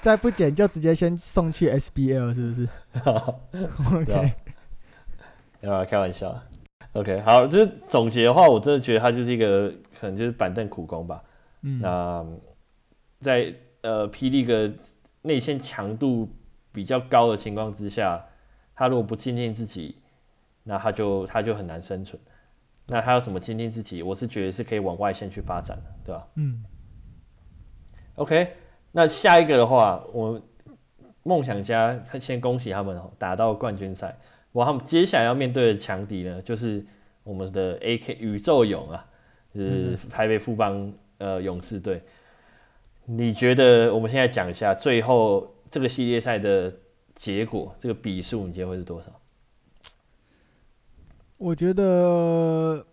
[0.00, 2.68] 再不剪就直接先送去 SBL 是不是？
[3.94, 4.32] OK。
[5.62, 6.40] 啊，开玩笑。
[6.92, 9.68] OK，好，就是总结的话，我真的觉得他就是一个
[9.98, 11.22] 可能就是板凳苦工吧。
[11.62, 12.24] 嗯，那
[13.20, 14.72] 在呃霹雳个
[15.22, 16.28] 内线强度
[16.70, 18.24] 比较高的情况之下，
[18.76, 19.96] 他如果不精进自己，
[20.62, 22.20] 那他就他就很难生存。
[22.86, 24.02] 那他要怎么精进自己？
[24.02, 26.28] 我是觉得是可以往外线去发展的，对吧？
[26.36, 26.64] 嗯。
[28.14, 28.52] OK，
[28.92, 30.40] 那下一个的话，我
[31.24, 34.16] 梦想家先恭喜他们打到冠军赛。
[34.54, 36.84] 哇，他们接下来要面对的强敌呢，就是
[37.22, 39.06] 我们的 AK 宇宙勇啊，
[39.54, 42.02] 就是台北富邦呃勇士队。
[43.06, 46.72] 你觉得我们现在讲一下最后这个系列赛的
[47.14, 49.20] 结果，这个比数你觉得会是多少？
[51.36, 52.86] 我觉得，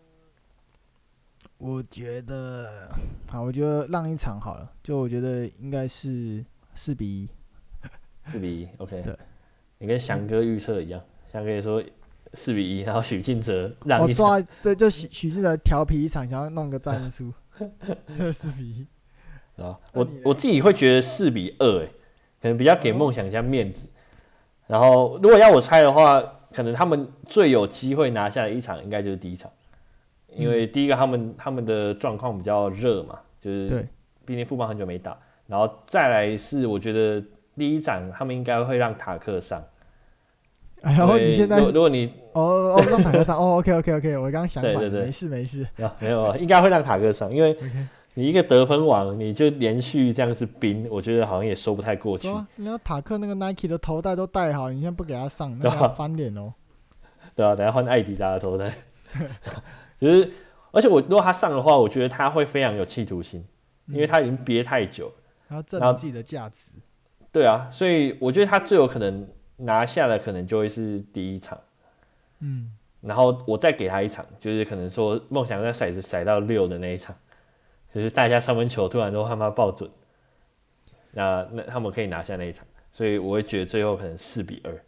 [1.60, 2.90] 我觉得，
[3.28, 6.44] 好，我觉得让一场好了，就我觉得应该是
[6.74, 7.30] 四比一，
[8.26, 9.16] 四比一，OK，对，
[9.78, 11.02] 你跟翔哥预测一样。
[11.32, 11.82] 像可以说
[12.34, 17.32] 四比一，然后许晋哲让一场，对，就许许晋哲调皮一场，想要弄个战术，
[18.34, 19.62] 四比一。
[19.62, 19.78] 啊。
[19.94, 21.88] 我我自己会觉得四比二，哎，
[22.42, 23.90] 可能比较给梦想家面子。
[24.68, 26.22] 然后如果要我猜的话，
[26.52, 29.52] 可能他们最有机会拿下的一场，应该就是第一场，
[30.34, 33.88] 因为第一个他们他们的状况比较热嘛，就是
[34.26, 35.18] 毕竟富邦很久没打，
[35.48, 37.24] 然后再来是我觉得
[37.56, 39.64] 第一场他们应该会让塔克上。
[40.82, 47.56] 然后你现在如果你哦哦让塔克上哦，OK OK OK，我刚刚想对对对，没事没事啊，没有啊，应该会让塔克上，因为
[48.16, 52.28] 你一个得分王，你就连续这样是兵，我觉得好像也说不太过去。
[52.56, 56.52] 你要塔克那个 Nike 的头带都戴好，你现在不给他上，那他翻脸哦。
[57.36, 58.72] 对啊，等下换艾迪达的头带。
[60.00, 60.32] 其 实，
[60.72, 63.46] 而且我如果他上的话，我觉得他会非常有企图心，
[63.88, 65.12] 因为他已经憋太久，
[65.48, 66.72] 然后证明自己的价值。
[67.32, 69.28] 对啊，所以我觉得他最有可能。
[69.62, 71.60] 拿下的可能就会是第一场，
[72.40, 77.16] 嗯，然后我再给他一场，就是可能说梦想在骰子骰到六的那一场，
[77.94, 79.90] 就是大家三分球突然都他妈爆准，
[81.12, 84.84] 那那他们可以拿下那一场，所以我会觉得最后可能四比二。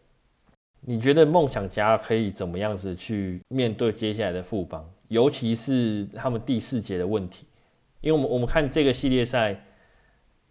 [0.86, 7.46] 你觉得梦想家可以怎么样子去面对接下来的副帮，尤其是他们第四节的问题？
[8.02, 9.56] 因为我们我们看这个系列赛，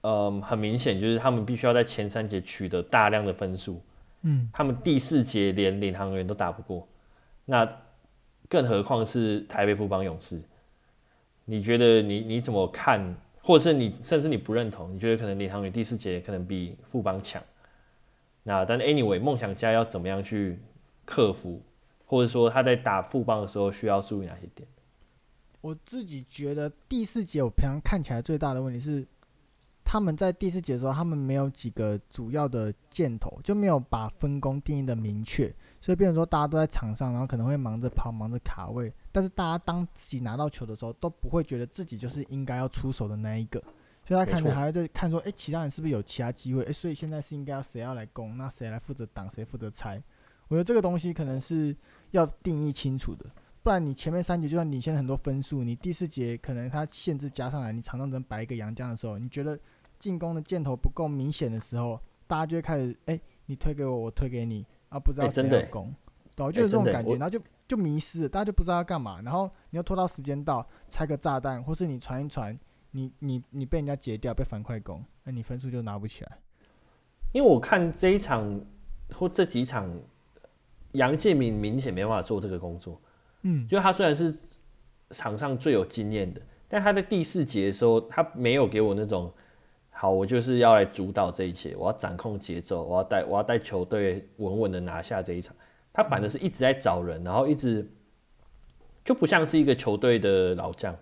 [0.01, 3.83] 嗯，很明显就是他们必须要在前三节取得大量的分数。
[4.23, 6.89] 嗯，他们第四节连领航员都打不过，
[7.45, 7.69] 那
[8.49, 10.41] 更何况是台北富邦勇士？
[11.45, 13.17] 你觉得你你怎么看？
[13.43, 14.95] 或者是你甚至你不认同？
[14.95, 17.43] 你觉得可能领航员第四节可能比富邦强？
[18.45, 20.59] 那但 anyway，梦想家要怎么样去
[21.05, 21.61] 克服？
[22.07, 24.69] 或者说他在打富邦的时候需要注意哪些点？
[25.61, 29.07] 我自己觉得第四节我平常看起来最大的问题是。
[29.85, 43.63] 他们在第四节的时候，他们没有几个主要的箭头，就没有把分工定义的明确，所以变成说大家都在场上，然后可能会忙着跑、忙着卡位，但是大家当自己拿到球的时候，都不会觉得自己就是应该要出手的那一个，
[44.07, 46.63] 所以他可能还会在看说，哎，其他人是不是有其他机会？
[46.65, 50.03] 哎，所以现在是应该要谁要来攻，那谁来负责挡，谁负责拆？
[50.49, 51.75] 我我觉得这个东西可能是
[52.11, 53.25] 要定义清楚的，
[53.63, 59.59] 不然你前面三节就算领先很多分数，你第四节可能他限制加上来，你场上只能摆一个杨将的时候，你觉得
[60.01, 65.95] 进攻的箭头不够明显的时候，大家就会开始哎、欸，你推给我，我推给你，啊，不知道谁要攻，
[66.35, 72.59] 对，就是这种感觉，然后就就迷失了，大家就不知道要干嘛，然后你要拖到时间到拆个炸弹，或是你传一传，
[72.91, 76.39] 你你你被人家截掉，被反快攻，那你分数就拿不起来。
[77.31, 78.61] 因为我看这一场
[79.15, 79.89] 或这几场，
[80.93, 83.01] 杨建明明显没办法做这个工作。
[83.43, 84.35] 嗯，就他虽然是
[85.11, 89.33] 场上最有经验的，但他在第四节的时候，他没有给我那种
[89.91, 95.55] 好，我就是要来主导这一切，我要掌控节奏，我要带我要带球队稳稳的拿下这一场。
[95.93, 97.87] 他反而是一直在找人，然后一直
[99.05, 100.97] 就不像是一个球队的老将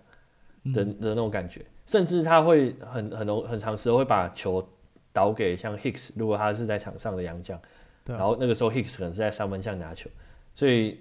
[0.73, 4.67] 的的那种感觉，甚至他会很很容很长时候会把球
[5.13, 7.57] 导给像 Hicks，如果他是在场上的洋将，
[8.05, 10.09] 然后那个时候 Hicks 可能是在三分线拿球，
[10.53, 10.99] 所以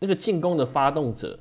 [0.00, 1.38] 那个进攻的发动者，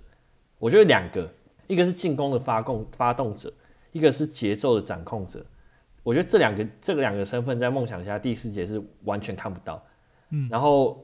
[0.60, 1.30] 我觉得两个，
[1.68, 3.54] 一个是进攻的发动发动者，
[3.92, 5.46] 一个是节奏的掌控者，
[6.04, 9.84] 我觉得这两个这两个身份在梦想家第四节是完全看不到，
[10.30, 11.04] 嗯，然后。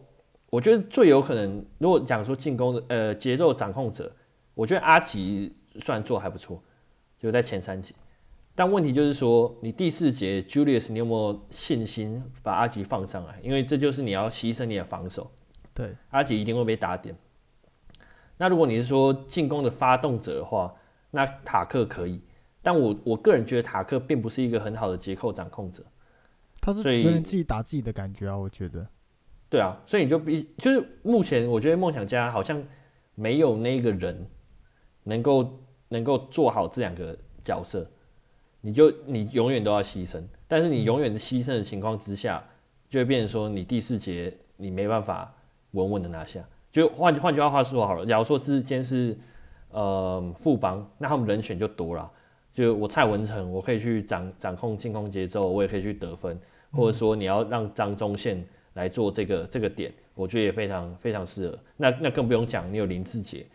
[0.52, 4.12] 我觉得最有可能，如果讲说进攻的呃节奏掌控者，
[4.56, 6.60] 我觉得阿吉算做还不错，
[7.20, 7.94] 就在前三节。
[8.56, 13.40] 但问题就是说，你第四节 Julius，你有没有信心把阿吉放上来？
[13.44, 15.30] 因为这就是你要牺牲你的防守。
[15.72, 17.16] 对，阿吉一定会被打点。
[18.42, 20.74] 那如果你是说进攻的发动者的话，
[21.12, 22.22] 那塔克可以。
[22.62, 25.84] 但我我个人觉得塔克并不是一个很好的节奏掌控者。
[26.62, 28.88] 他是有点自己打自己的感觉啊，我觉得。
[29.50, 32.64] 对啊，所以你就比就是目前我觉得梦想家好像
[33.16, 34.26] 没有那个人
[35.04, 35.60] 能够
[35.90, 37.90] 能够做好这两个角色，
[38.62, 42.42] 你就你永远都要牺牲，但是你永远的牺牲的情况之下，
[42.88, 45.36] 就会变成说你第四节你没办法
[45.72, 46.48] 稳稳的拿下。
[46.72, 49.18] 就换换句话说好了，假如说之间是
[49.72, 52.10] 呃副帮，那他们人选就多了，
[52.54, 56.40] 就我蔡文成我可以去掌掌控进攻节奏，我也可以去得分，
[56.72, 58.44] 或者说你要让张忠宪。
[58.74, 61.60] 来做这个这个点，我觉得也非常非常适合。
[61.76, 63.46] 那那更不用讲，你有林志杰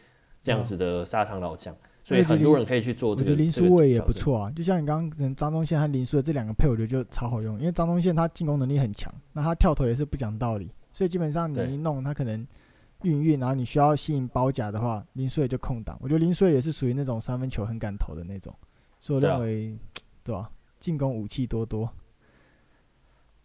[0.42, 3.30] 这样子的沙场老将，所以很多人可以去做这个。
[3.30, 7.58] 我觉得林书伟也不错啊，就像你刚刚张忠宪和林书伟这两个配，我觉得就超好用。
[7.58, 12.46] 因为张忠宪他进攻能力很强，那他跳投也是不讲道理，所以基本上你一弄他可能
[13.04, 15.96] 运运，然后你需要吸引包夹的话，林书纬就空档。
[16.00, 18.52] 我觉得林书纬也是属于那种三分球很敢投的那种，
[18.98, 19.78] 所以我认为
[20.24, 20.50] 对吧、啊？
[20.80, 21.88] 进攻武器多多。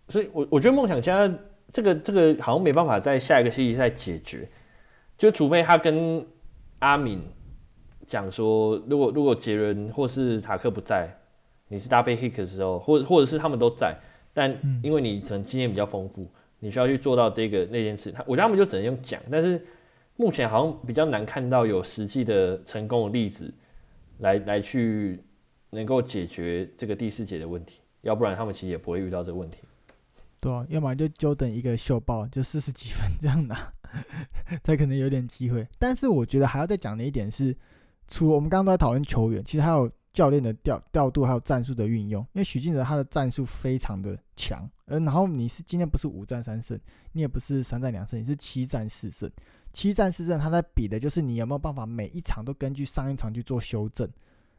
[0.07, 1.32] 所以我我觉得梦想家。
[1.72, 4.49] 这个这个好像没办法在下一个系列赛解决，
[5.20, 6.26] 就除非他跟
[6.80, 7.22] 阿敏
[8.07, 11.16] 讲说，如果如果杰伦或是塔克不在，
[11.68, 13.95] 你是搭配 Hicks 的时候，或者或者是他们都在，
[14.34, 14.51] 但
[14.82, 16.28] 因为你可能经验比较丰富，
[16.60, 19.66] 你需要去做到这个那件事，他我觉得他们就只能用讲，但是
[20.16, 23.53] 目前好像比较难看到有实际的成功的例子
[24.20, 25.24] 来来去
[25.70, 29.60] 能够解决这个第四节的问题，要不然他们其实也不会遇到这个问题。
[30.41, 33.72] 对啊，要么就就等一个秀爆，就四十几分这样拿，
[34.64, 35.68] 才可能有点机会。
[35.78, 37.55] 但是我觉得还要再讲的一点是，
[38.07, 42.22] 除了我们刚刚都在讨论球员，其实还有教练的调调度，还有战术的运用。
[42.34, 46.80] 因为许晋哲他的战术非常的强，呃，然后你是今天不是五战三胜，
[47.14, 49.30] 你也不是三战两胜，你是七战四胜。
[49.72, 54.10] 七战四胜，他在比的就是你有没有办法每一场都根据上一场去做修正。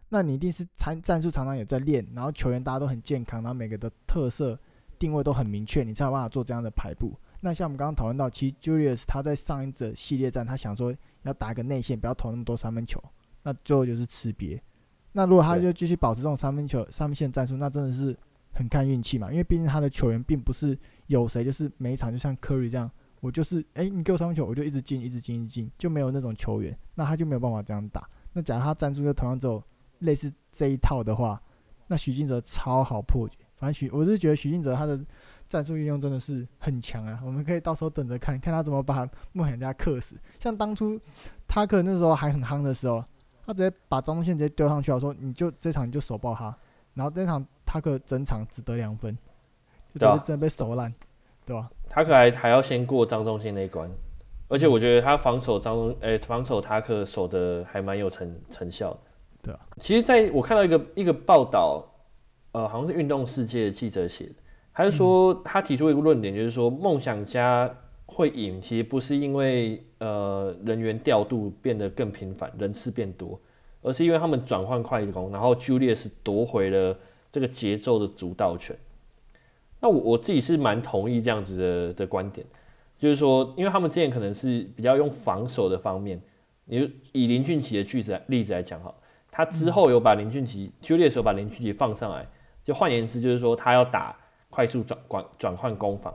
[0.09, 4.59] 那你一定是参战术常常有在练，然后球员大家都很健康，然后每个的特色。
[4.99, 7.19] 定位都很明确，你才有办法做这样的排布。
[7.41, 13.03] 那像我们刚刚讨论到，其实 Julius 他在上一者系列战，他想说要打个内线，不要投那么多三分球，
[13.43, 14.61] 那最后就是吃瘪。
[15.13, 18.15] 那如果他就继续保持这种三分球三分线战术，那真的是
[18.61, 19.31] 很看运气嘛。
[19.31, 22.91] 因为毕竟他的球员并不是有谁就是每一场就像库里这样，
[23.21, 28.07] 我就是哎、你给我三分球，我就一直进一直进一直进，就没有那种球员，那他就没有办法这样打。
[28.35, 29.63] 那假如他战术就同样只有
[30.01, 31.41] 类似这一套的话，
[31.87, 33.39] 那许晋哲超好破解。
[33.57, 34.99] 反正许，我是觉得许晋哲他的
[35.47, 37.21] 战术运用真的是很强啊！
[37.23, 40.17] 我们可以到时候等着看看他怎么把梦想家克死。
[40.39, 40.99] 像当初
[41.47, 43.05] 他可能那时候还很夯的时候，
[43.45, 46.57] 他直接把张宗宪直接丢上去了，说你就这场你就手爆他，
[46.95, 49.17] 然后这场他可整场只得两分，
[49.97, 50.93] 就真被手烂，
[51.47, 51.71] 对吧？
[51.89, 53.89] 他可还还要先过张宗宪那一关，
[54.49, 58.99] 而且我觉得他防守张忠，诶，防守塔克守的还蛮有成成效的，
[59.43, 59.61] 对啊。
[59.79, 61.87] 其实在我看到一个一个报道。
[62.53, 64.35] 呃，好像是运动世界的记者写的，
[64.75, 67.73] 他是说他提出一个论点，就是说梦想家
[68.07, 73.41] 会赢，其实不是因为呃人员调度变得更频繁，人次变多，
[73.83, 76.99] 而是因为他们转换快攻，然后 Julius 夺回了
[77.31, 78.77] 这个节奏的主导权。
[79.81, 82.47] 那我我自己是蛮同意这样子的的观点，
[82.99, 86.21] 就是说，因为他们之前可能是比较用防守的方面，
[86.67, 88.95] 你以林俊杰的句子例子来讲哈，
[89.31, 92.29] 他之后有把林俊杰 Julius 有把林俊杰放上来，
[92.63, 94.15] 就换言之就是说他要打
[94.51, 96.15] 快速转转转换攻防，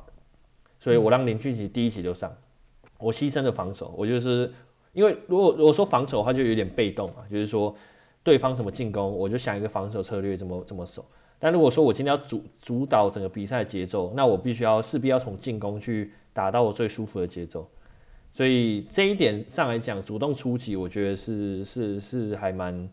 [0.79, 2.31] 所以我让林俊杰第一节就上，
[2.99, 4.53] 我牺牲了防守，我就是
[4.93, 7.75] 因为如果如果说防守的话就有点被动啊，就是说
[8.25, 11.05] 对方怎么进攻，我就想一个防守策略怎么怎么守。
[11.37, 17.69] 但如果说我今天要主主导整个比赛节奏，那我必须要势必要从进攻去打到我最舒服的节奏，
[18.33, 22.89] 所以这一点上来讲，主动出击，我觉得是是是还蛮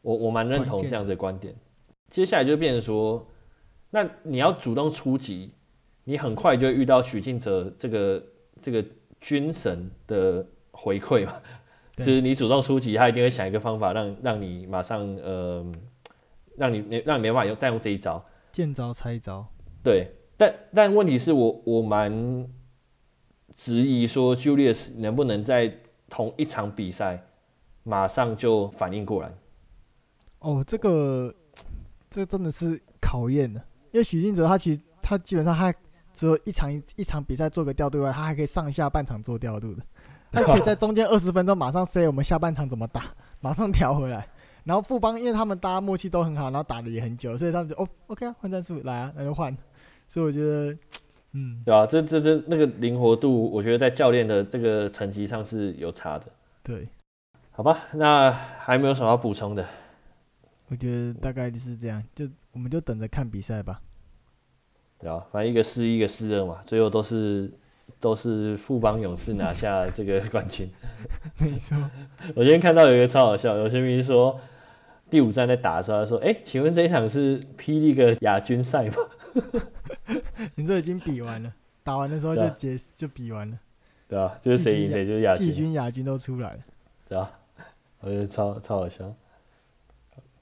[0.00, 1.54] 我我蛮认同这样子的观点。
[2.08, 3.26] 接下来就变成说，
[3.90, 5.52] 那你要主动出击，
[6.04, 8.24] 你很快就会遇到许晋哲这个
[8.62, 8.82] 这个
[9.20, 11.34] 军神的回馈嘛，
[11.96, 15.64] 就是你主动出击，他一定会想一个方法让让你马上呃。
[16.58, 19.46] 让你没让你没办法用再用这一招，见招拆招。
[19.82, 22.48] 对，但但问题是我我蛮
[23.54, 25.70] 质疑说，Julius 能不能在
[26.08, 27.26] 同一场比赛
[27.82, 29.30] 马上就反应过来？
[30.38, 31.34] 哦，这个
[32.08, 33.60] 这个真的是考验的，
[33.92, 35.70] 因为许晋哲他其实他基本上他
[36.14, 39.82] 只有一场一一场比赛做个调度外，他还可以上下半场做调度的，
[40.36, 43.04] 他可以在中间二十分钟马上 say 我们下半场怎么打，
[43.40, 44.28] 马上调回来。
[44.64, 49.56] 然后富邦，因为他们大家默契都很好，然后打的也很久，所以他们就哦，OK 啊，换战术来啊，那就换。
[50.08, 50.76] 所以我觉得，
[51.32, 56.26] 嗯，对啊，这这这那个灵活度，我觉得在教练的这个层级上是有差的。
[56.62, 56.88] 对，
[57.52, 59.64] 好吧，那还没有什么要补充的。
[60.68, 63.80] 我觉得大概就是这样，就我们就等着看比赛吧。
[64.98, 67.52] 对啊，反正一个四一，一个四二嘛，最后都是
[67.98, 70.70] 都是富邦勇士拿下这个冠军。
[71.38, 71.76] 没错，
[72.34, 74.38] 我今天看到有一个超好笑，有些迷说。
[75.08, 78.94] 第五战在打的时候，他说：“哎、欸，请问这一场是霹雳个亚军赛吗？”
[80.56, 81.52] 你这已经比完了，
[81.84, 83.56] 打完的时候就结、啊、就比完了。
[84.08, 85.46] 对啊，就是谁赢谁就是亚军。
[85.46, 86.58] 季军、亚军都出来了。
[87.08, 87.30] 对啊，
[88.00, 89.14] 我觉得超超好笑。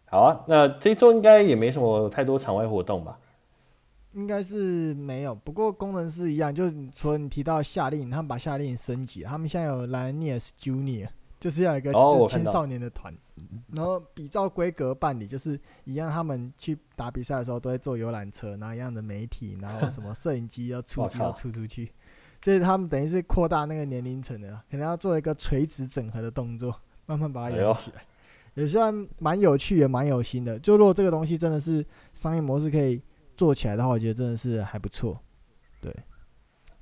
[0.06, 3.18] 好啊，那这周应该也没什么太多场外活动吧？
[4.14, 11.08] 应该是没有，不过功能是一样，就是除了你提到夏令营，他们把夏令营升级，他们现在有 Lioneers Junior。
[11.40, 13.18] 就是要一个就是青少年的团，哦、
[13.74, 21.92] 然后比照规格办理，就是一样，他们去打比赛的时候都会坐游览车，然后一样的媒体，然后什么 摄影机要出机要出出去，
[22.40, 28.06] 所以他们等于是扩大那个年龄层的，可能要做一个垂直整合的动作，慢慢把它养起来，哎、
[28.54, 30.58] 也算蛮有趣也蛮有心的。
[30.58, 31.84] 就如果这个东西真的是
[32.14, 33.02] 商业模式可以
[33.36, 35.18] 做起来的话，我觉得真的是还不错。
[35.80, 35.94] 对，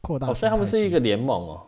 [0.00, 1.66] 扩大，所以他们是一个联盟哦。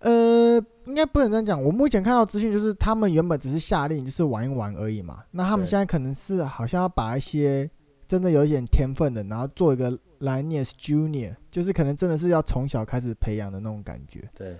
[0.00, 1.62] 呃，应该不能这样讲。
[1.62, 5.24] 我目前看到资讯就是，他们原本只是下令，就是玩一玩而已嘛。
[5.30, 7.70] 那他们现在可能是好像要把一些
[8.06, 9.90] 真的有一点天分的，然后做一个
[10.20, 14.28] Lioneers Junior，就是可能真的是要从小开始培养的那种感觉。
[14.34, 14.58] 对，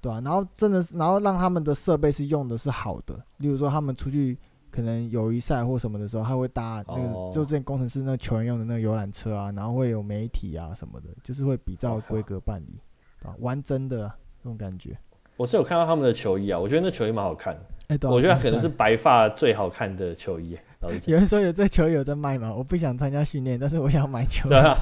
[0.00, 3.22] 对啊，然后真的是，然后让他们的设备是用的是好的。
[3.36, 4.38] 例如说，他们出去
[4.78, 12.78] 可能友谊赛或什么的时候，他会搭那个，就之前工程师那个球员用的那个游览车啊，然后会有媒体啊什么的，就是会比照规格办理，
[13.24, 14.08] 啊，玩真的。
[14.40, 14.96] 这种感觉，
[15.36, 17.60] 我是有看到他们的球衣啊，我觉得那球衣蛮好看的。
[17.88, 20.56] 哎、欸，我觉得可能是白发最好看的球衣。
[21.06, 22.54] 有人说有这球衣有在卖吗？
[22.54, 24.50] 我不想参加训练，但是我想买球衣。
[24.50, 24.76] 对啊，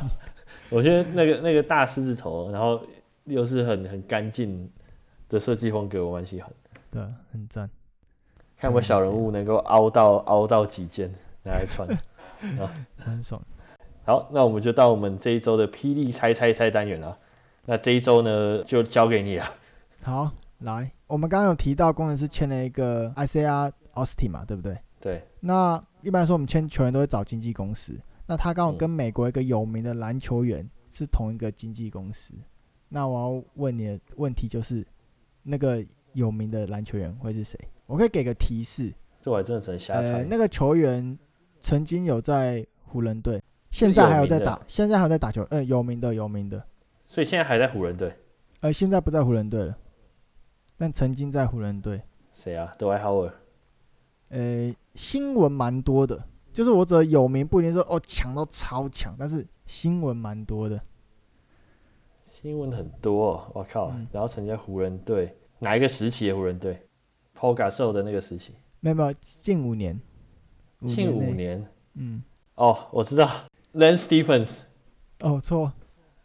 [0.69, 2.79] 我觉得那个那个大狮子头，然后
[3.25, 4.71] 又是很很干净
[5.31, 6.53] 的设计风格，我蛮喜欢。
[6.91, 7.69] 对，很赞。
[8.59, 11.89] 看我小人物能够凹到凹到几件拿来穿
[12.59, 13.41] 啊，很爽。
[14.05, 17.19] 好，那我们就到我们这一周的霹雳猜猜猜单元了。
[17.67, 19.45] 那这一周呢，就交给你了。
[20.03, 20.31] 好，
[20.61, 24.79] 来，我们刚刚有提到工程师签了一个 Isaiah Austin 嘛，对不对？
[25.01, 25.23] 对。
[25.41, 27.99] 那一般来说，我们签球员都会找经纪公司。
[28.27, 32.35] 那他刚好跟美国一个有名的篮球员是同一个经纪公司。
[32.89, 34.87] 那我要问你的问题就是，
[35.43, 37.59] 那个有名的篮球员会是谁？
[37.87, 38.93] 我可以给个提示。
[39.21, 40.13] 这我还真的只能瞎猜。
[40.13, 41.19] 呃，那个球员
[41.61, 45.43] 曾经有在湖人队，现在还有在打，现在还有在打球。
[45.51, 46.63] 呃，有名的，有名的。
[47.07, 48.13] 所以现在还在湖人队，
[48.61, 49.77] 呃，现在不在湖人队了，
[50.77, 52.03] 但曾经在湖人队。
[52.33, 53.33] 谁啊？Dwight Howard。
[54.29, 60.81] 呃，新闻蛮多的，就是我指有名不一定说哦强到超强，但是新闻蛮多的。
[62.29, 63.91] 新闻很多、哦，我靠！
[63.91, 66.86] 嗯、然后曾经在湖人队哪一个时期的湖人队
[67.39, 68.53] ？Pau Gasol 的那个时期？
[68.81, 70.01] 没有没有，近五年。
[70.87, 71.67] 近五年。
[71.95, 72.23] 嗯。
[72.55, 73.29] 哦，我知道
[73.75, 74.63] ，Lance Stephens。
[75.21, 75.73] 哦，错，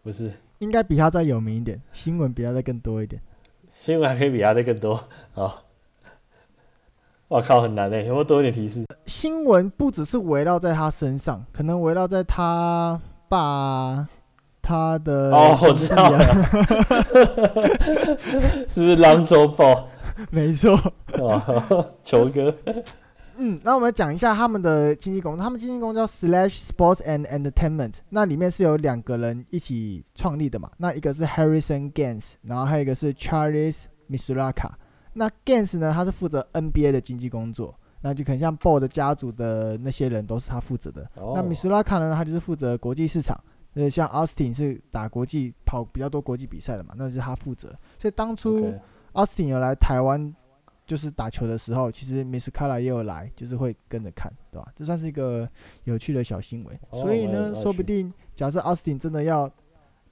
[0.03, 0.32] 不是。
[0.59, 3.22] 应该比他再有名一点，新闻比他再更多一点。
[3.72, 4.93] 新闻还可以比他再更多
[5.34, 5.64] 啊！
[7.28, 8.86] 我靠，很难诶，有没有多一点提示？
[9.05, 14.07] 新闻不只是围绕在他身上，可能围绕在他爸
[14.62, 16.24] 他的哦，我知道了，
[18.68, 19.86] 是不是 Lonzo Ball？
[20.30, 20.78] 没错，
[21.13, 22.55] 哦， 球哥。
[23.38, 34.72] 嗯，那我们讲一下他们的经纪公司，他们经纪公司叫 Slash Sports and Entertainment，那里面是有两个人一起创立的嘛，那一个是 Harrison Gaines，然后还有一个是 Charles Misuraka。
[35.13, 41.09] 那 Gaines 呢，他是负责 NBA 的经纪工作，那就可能像 Ball 的家族的那些人都是他负责的。
[41.15, 41.36] Oh.
[41.36, 43.38] 那 Misuraka 呢，他就是负责国际市场，
[43.74, 47.69] 呃，像 Austin 是打国际跑比较多国际比赛的嘛，那就是他负责。
[47.97, 48.74] 所以当初
[49.14, 50.34] Austin 有来台湾。
[50.84, 54.68] 就是打球的时候，其实 Miscala 也有来，就是会跟着看，对吧？
[54.76, 55.47] 这算是一个
[55.86, 56.78] 有趣的小新闻。
[56.89, 59.49] 哦、所以呢，说不定假设 Austin 真的要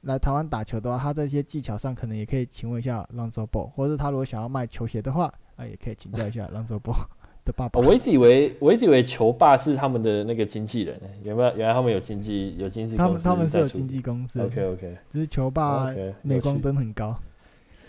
[0.01, 5.25] 来台湾打球的话，他在一些技巧上可能也可以请问一下 Lonzo Ball，或者他如果想要卖球鞋的话，
[5.57, 7.03] 啊，也可以请教一下 Lonzo Ball
[7.43, 7.81] 的爸爸。
[7.81, 11.57] 我一直以为，我一直以为球爸是他们的那个经纪人，有没有？
[11.57, 13.23] 原来他们有经纪，有经纪公司。
[13.25, 14.39] 他们他们是有经纪公司。
[14.39, 14.97] OK OK。
[15.09, 17.19] 只是球爸镁光灯很高。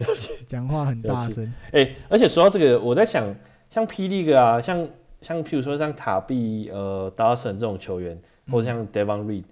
[0.46, 3.34] 讲话很大声，哎、欸，而且说到这个，我在想，
[3.68, 4.88] 像 P League 啊，像
[5.20, 8.18] 像譬如说像塔比、呃 Dawson 这种球员，
[8.51, 9.44] 或者像 Devon Reed，、嗯、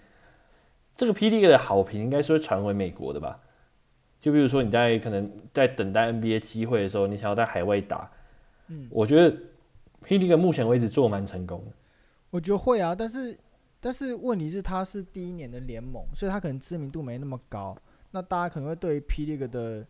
[0.96, 3.38] 这个 P League 的好评应该是会传回美国的吧？
[4.20, 8.10] 就比如说你在可能在等待 NBA 机会的时候，你想要在海外打，
[8.68, 9.36] 嗯，我觉得
[10.02, 11.72] P League 目前为止做蛮成功的。
[12.30, 13.38] 我觉得会啊，但是
[13.80, 17.76] 但是问题是他是第一年的联盟，所以他可能知名度没那么高，
[18.10, 19.86] 那大家可能会对 P League 的。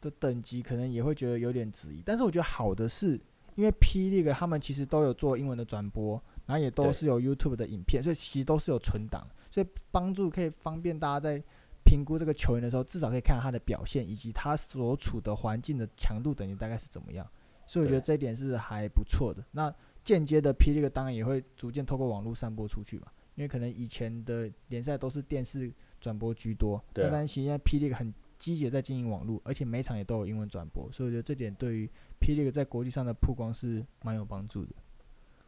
[0.00, 3.20] 的等级可能也会觉得有点质疑，但是我觉得好的是，
[3.54, 11.42] 因为 P League 他们其实都有做英文的转播，然后也都是有 YouTube 的影片，所以其实都是有存档，所以帮助可以方便大家在
[11.84, 17.26] 评估这个球员的时候，至少可以看到他的表现以及他所处的环境的强度等级大概是怎么样，
[17.66, 19.44] 所以我觉得这一点是还不错的。
[19.52, 19.74] 那
[20.04, 34.70] 间接的 P League 当然也会逐渐透过网络散播出去嘛，因为可能以前的联赛都是电视转播居多，对，但是现在 P League 很积极在经营网络，而且每场也都有英文转播，所以我觉得这点对于 P League 在国际上的曝光是蛮有帮助的。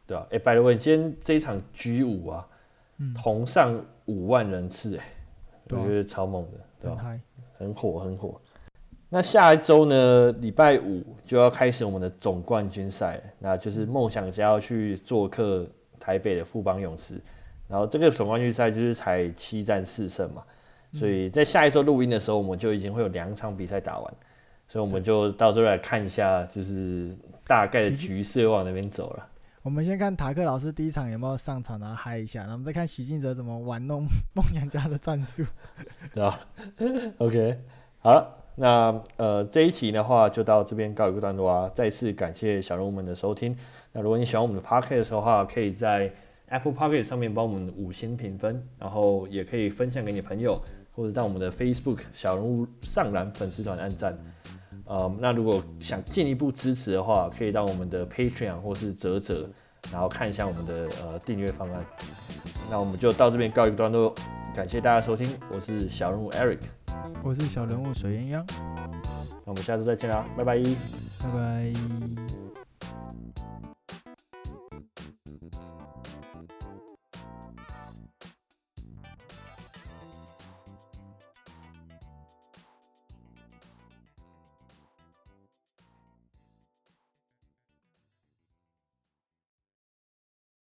[0.05, 2.47] 对啊，哎、欸，by the way，今天这一场 G 五啊，
[2.97, 7.19] 嗯、同上五万人次，哎、啊，我觉得超猛的，对吧、啊？
[7.57, 8.39] 很火，很火。
[9.07, 15.67] 那下一周呢，礼拜五就要开始我们的总冠军赛，那就是梦想家要去做客
[15.99, 17.21] 台北的富邦勇士，
[17.67, 20.43] 然后这个总冠军赛就是才七战四胜嘛。
[20.93, 24.13] 所以在下一周录音的时候，我们就已经会有两场比赛打完，
[24.67, 27.15] 所以我们就到时候来看一下，就是
[27.45, 29.27] 大概的局势往那边走了。
[29.63, 35.43] 我们先看塔克老师第一场有没有上场，然后嗨一下，然后我们再看许晋哲怎么玩弄梦想家的战术，
[36.15, 36.39] 对吧
[37.19, 37.59] ？OK，
[37.99, 41.71] 好了，那呃这一期的话就到这边告一个段落啊。
[41.75, 43.55] 再次感谢小人物们的收听。
[43.91, 46.11] 那如果你喜欢我们的 Podcast 的话，可以在
[46.47, 50.59] Apple Podcast 上面帮我们五星评分，然后也可以分享给你朋友。
[50.93, 54.17] 或者到我们的 Facebook 小人物上篮粉丝团按赞，
[54.85, 59.49] 呃，那如果想进一步支持的话，可以到我们的 Patreon 或是泽泽，
[59.91, 61.85] 然后看一下我们的呃订阅方案。
[62.69, 64.13] 那我们就到这边告一个段落，
[64.55, 66.59] 感谢大家收听，我是小人物 Eric，
[67.23, 68.43] 我是小人物水鸳鸯，
[69.45, 70.57] 那我们下次再见啦，拜拜，
[71.23, 72.30] 拜拜。